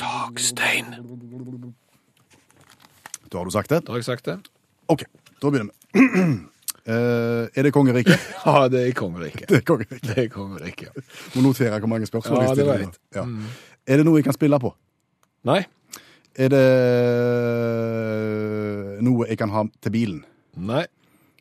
[0.00, 0.86] Takstein.
[3.30, 3.82] Da har du sagt det?
[3.84, 4.38] Da har jeg sagt det.
[4.88, 5.04] Ok,
[5.42, 5.76] da begynner vi.
[6.84, 8.18] Uh, er det kongeriket?
[8.46, 9.48] Ja, det er kongeriket.
[9.50, 10.08] Det er kongeriket.
[10.08, 10.90] Det er kongeriket.
[11.34, 12.78] Må notere hvor mange spørsmål Ja, jeg det stiller.
[12.86, 12.98] vet.
[13.14, 13.24] Ja.
[13.24, 13.46] Mm.
[13.86, 14.74] Er det noe jeg kan spille på?
[15.44, 15.60] Nei.
[16.34, 16.64] Er det
[19.06, 20.20] noe jeg kan ha til bilen?
[20.56, 20.84] Nei.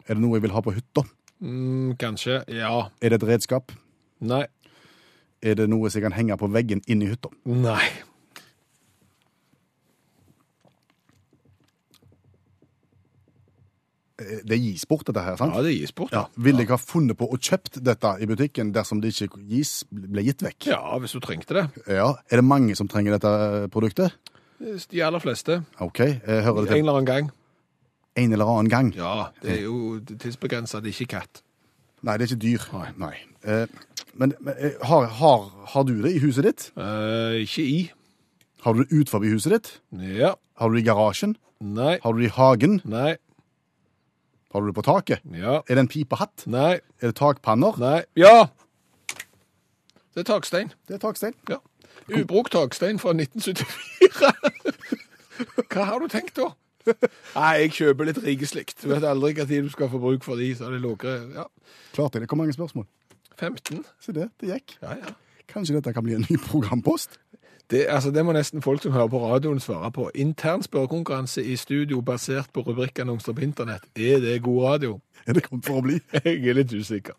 [0.08, 1.04] Er det noe jeg vil ha på hytta?
[1.44, 2.39] Mm, kanskje.
[2.48, 2.89] Ja.
[3.04, 3.74] Er det et redskap?
[4.24, 4.46] Nei.
[5.44, 7.30] Er det noe som kan henge på veggen inni hytta?
[7.46, 7.84] Nei.
[14.22, 15.56] Eh, Det gis bort, dette her, sant?
[15.58, 16.14] Ja, det gis bort.
[16.14, 16.26] Ja.
[16.38, 20.24] Ville jeg ha funnet på og kjøpt dette i butikken dersom det ikke gis, ble
[20.28, 20.68] gitt vekk?
[20.70, 21.66] Ja, hvis du trengte det.
[21.98, 22.12] Ja.
[22.30, 23.32] Er det mange som trenger dette
[23.64, 24.14] eh, produktet?
[24.64, 25.64] De aller fleste.
[25.84, 27.32] OK, jeg hører det En eller annen gang.
[28.16, 28.93] En eller annen gang.
[28.95, 31.43] Ja, det er jo tidsbegrensa, det er ikke katt.
[32.03, 32.68] Nei, det er ikke dyr.
[32.99, 33.14] Nei.
[33.47, 33.68] Eh,
[34.14, 36.66] men men eh, har, har, har du det i huset ditt?
[36.78, 37.91] Eh, ikke i.
[38.64, 39.72] Har du det ut forbi huset ditt?
[39.91, 40.34] Ja.
[40.59, 41.38] Har du det i garasjen?
[41.64, 41.97] Nei.
[42.03, 42.82] Har du det i hagen?
[42.84, 43.16] Nei.
[44.53, 45.24] Har du det på taket?
[45.34, 45.61] Ja.
[45.66, 46.43] Er det en pipehatt?
[46.45, 46.74] Nei.
[47.01, 47.80] Er det takpanner?
[47.82, 48.03] Nei.
[48.20, 48.49] Ja!
[50.14, 50.74] Det er takstein.
[50.88, 51.34] Det er takstein.
[51.49, 51.57] Ja.
[52.11, 53.66] Ubrukt takstein fra 1974.
[55.74, 56.51] Hva har du tenkt da?
[57.36, 58.82] Nei, jeg kjøper litt rigeslikt.
[58.84, 61.48] Du vet aldri tid du skal få bruk for de, så det låger Ja.
[61.94, 62.30] Klarte det.
[62.30, 62.88] Hvor mange spørsmål?
[63.40, 63.86] 15.
[64.02, 64.78] Se det, det gikk.
[64.82, 65.14] Ja, ja.
[65.50, 67.20] Kanskje dette kan bli en ny programpost?
[67.72, 70.10] Det, altså, det må nesten folk som hører på radioen svare på.
[70.16, 73.88] Intern spørrekonkurranse i studio basert på rubrikkannonser på internett.
[73.96, 75.00] Er det god radio?
[75.28, 76.00] Er det kommet for å bli?
[76.26, 77.16] Jeg er litt usikker.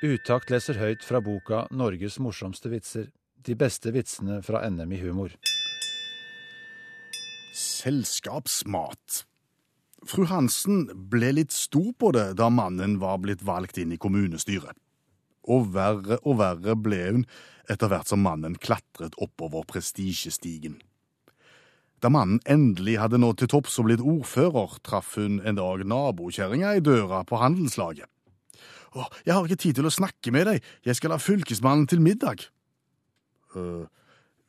[0.00, 3.10] Utakt leser høyt fra boka 'Norges morsomste vitser'.
[3.44, 5.34] De beste vitsene fra NM i humor.
[7.52, 9.24] Selskapsmat.
[10.08, 14.72] Fru Hansen ble litt stor på det da mannen var blitt valgt inn i kommunestyret.
[15.44, 17.26] Og verre og verre ble hun
[17.68, 20.78] etter hvert som mannen klatret oppover prestisjestigen.
[22.00, 26.72] Da mannen endelig hadde nådd til topps og blitt ordfører, traff hun en dag nabokjerringa
[26.78, 28.08] i døra på handelslaget.
[28.90, 32.02] Å, jeg har ikke tid til å snakke med deg, jeg skal ha fylkesmannen til
[32.02, 32.48] middag.
[33.54, 33.86] Uh,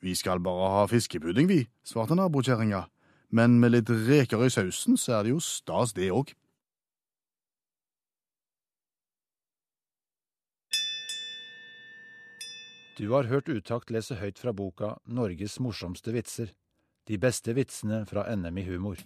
[0.01, 2.87] vi skal bare ha fiskepudding, vi, svarte nabokjerringa.
[3.31, 6.33] Men med litt reker i sausen, så er det jo stas, det òg.
[12.97, 16.51] Du har hørt Utakt lese høyt fra boka 'Norges morsomste vitser'.
[17.07, 18.97] De beste vitsene fra NM i humor.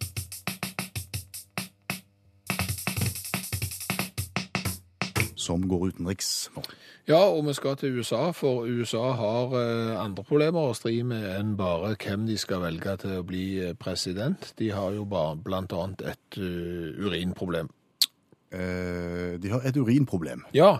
[5.45, 6.65] Som går utenriks nå.
[7.05, 11.27] Ja, og vi skal til USA, for USA har eh, andre problemer å stri med
[11.35, 14.55] enn bare hvem de skal velge til å bli eh, president.
[14.57, 15.83] De har jo bl.a.
[16.09, 17.69] et eh, urinproblem.
[18.55, 20.47] Eh, de har et urinproblem.
[20.57, 20.79] Ja,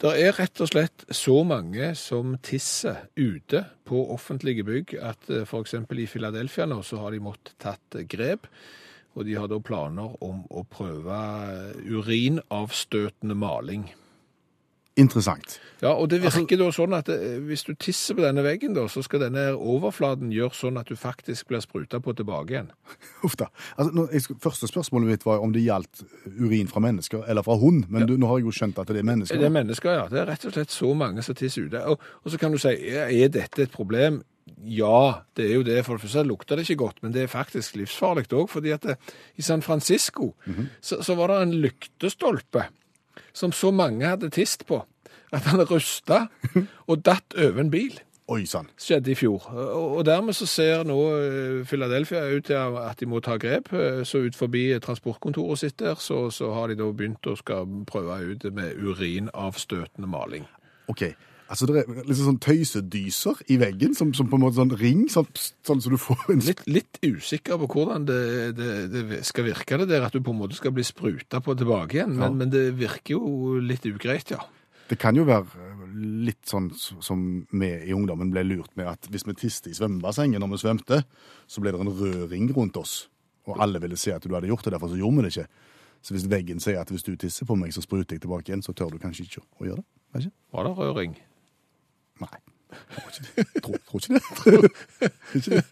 [0.00, 5.74] det er rett og slett så mange som tisser ute på offentlige bygg at f.eks.
[5.74, 8.46] i Philadelphia nå så har de måttet tatt grep,
[9.16, 13.88] og de har da planer om å prøve eh, urinavstøtende maling.
[14.98, 15.60] Interessant.
[15.78, 18.88] Ja, og det virker da sånn at eh, hvis du tisser på denne veggen da,
[18.90, 22.72] så skal denne overflaten gjøre sånn at du faktisk blir spruta på tilbake igjen.
[23.26, 23.46] Uff da.
[23.76, 26.02] Altså, nå, jeg, første spørsmålet mitt var om det gjaldt
[26.40, 29.04] urin fra mennesker eller fra hund, men du, nå har jeg jo skjønt at det
[29.04, 29.38] er mennesker.
[29.38, 30.08] Det er mennesker, ja.
[30.10, 31.84] Det er rett og slett så mange som tisser ute.
[31.94, 34.18] Og, og så kan du si, er dette et problem?
[34.64, 35.84] Ja, det er jo det.
[35.86, 38.48] For det første lukter det ikke godt, men det er faktisk livsfarlig òg.
[38.48, 38.96] fordi at det,
[39.36, 40.34] i San Francisco
[40.80, 42.66] så, så var det en lyktestolpe
[43.32, 44.82] som så mange hadde tist på,
[45.32, 46.26] at han rusta
[46.88, 47.98] og datt over en bil.
[48.28, 48.66] Oi sann.
[48.76, 49.46] skjedde i fjor.
[49.56, 53.72] Og og dermed så ser nå eh, Philadelphia ut til at de må ta grep.
[53.72, 57.64] Eh, Så ut forbi transportkontoret sitt der, så, så har de da begynt å skal
[57.88, 60.44] prøve ut med urinavstøtende maling.
[60.92, 61.06] Ok.
[61.48, 65.06] Altså, det er liksom sånn tøysedyser i veggen, som, som på en måte sånn ring,
[65.08, 65.26] sånn,
[65.64, 68.18] sånn så du får en Litt, litt usikker på hvordan det,
[68.58, 71.56] det, det skal virke det der, at du på en måte skal bli spruta på
[71.56, 72.12] tilbake igjen.
[72.18, 72.34] Men, Ja.
[72.42, 74.42] men det virker jo litt ugreit, ja.
[74.88, 75.86] Det kan jo være eh,
[76.28, 80.40] litt sånn som vi i ungdommen ble lurt med at hvis vi tiste i svømmebassenget
[80.40, 81.00] når vi svømte,
[81.48, 83.06] så ble det en rød ring rundt oss.
[83.48, 85.48] Og alle ville se at du hadde gjort det, derfor så gjorde vi det ikke.
[86.04, 88.62] Så hvis veggen sier at hvis du tisser på meg, så spruter jeg tilbake igjen,
[88.64, 90.22] så tør du kanskje ikke å gjøre det.
[90.22, 90.32] Ikke?
[90.56, 91.16] Var det røring?
[92.22, 92.38] Nei.
[92.68, 94.22] Tror ikke det.
[94.38, 94.66] Tror,
[94.98, 95.62] tror ikke det.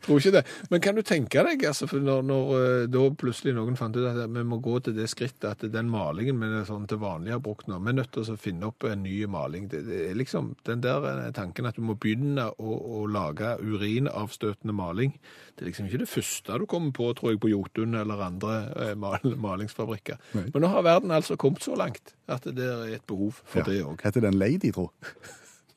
[0.00, 0.42] Tror ikke det.
[0.70, 4.06] Men kan du tenke deg, altså, for når, når eh, da plutselig noen fant ut
[4.08, 7.42] at vi må gå til det skrittet at den malingen vi sånn til vanlig har
[7.44, 9.68] brukt nå, vi er nødt til å finne opp en ny maling.
[9.72, 13.56] Det, det er liksom den der eh, tanken at du må begynne å, å lage
[13.60, 15.16] urinavstøtende maling.
[15.56, 18.62] Det er liksom ikke det første du kommer på, tror jeg, på Jotun eller andre
[18.76, 20.20] eh, mal, malingsfabrikker.
[20.36, 20.48] Nei.
[20.52, 23.82] Men nå har verden altså kommet så langt at det er et behov for det
[23.84, 24.00] òg.
[24.04, 24.90] Heter det en lady, tro?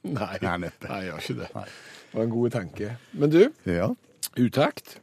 [0.04, 0.90] Nei, Nei, neppe.
[0.90, 1.50] Nei, jeg gjør ikke det.
[1.56, 1.66] Nei.
[2.04, 2.96] Det var en god tanke.
[3.14, 3.90] Men du, Ja.
[4.38, 4.98] Utakt.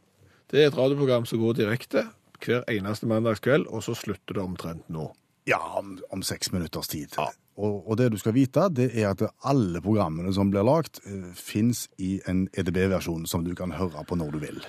[0.51, 2.05] Det er et radioprogram som går direkte
[2.41, 5.11] hver eneste mandagskveld, og så slutter det omtrent nå.
[5.47, 7.15] Ja, om, om seks minutters tid.
[7.57, 11.31] Og, og det du skal vite, det er at alle programmene som blir lagt, eh,
[11.37, 14.59] fins i en EDB-versjon som du kan høre på når du vil.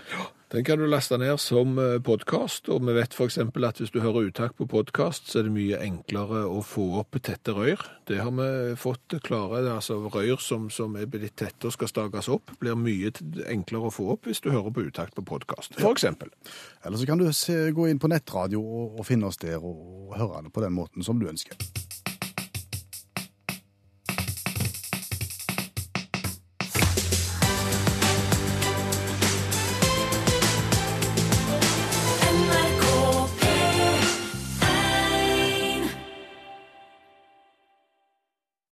[0.53, 3.39] Den kan du laste ned som podkast, og vi vet f.eks.
[3.41, 7.17] at hvis du hører uttak på podkast, så er det mye enklere å få opp
[7.25, 7.81] tette røyr.
[8.05, 9.63] Det har vi fått klare.
[9.73, 13.15] altså Røyr som, som er blitt tette og skal stakes opp, blir mye
[13.49, 16.05] enklere å få opp hvis du hører på uttak på podkast, f.eks.
[16.13, 19.81] Eller så kan du se, gå inn på nettradio og, og finne oss der og,
[20.11, 21.57] og høre det på den måten som du ønsker.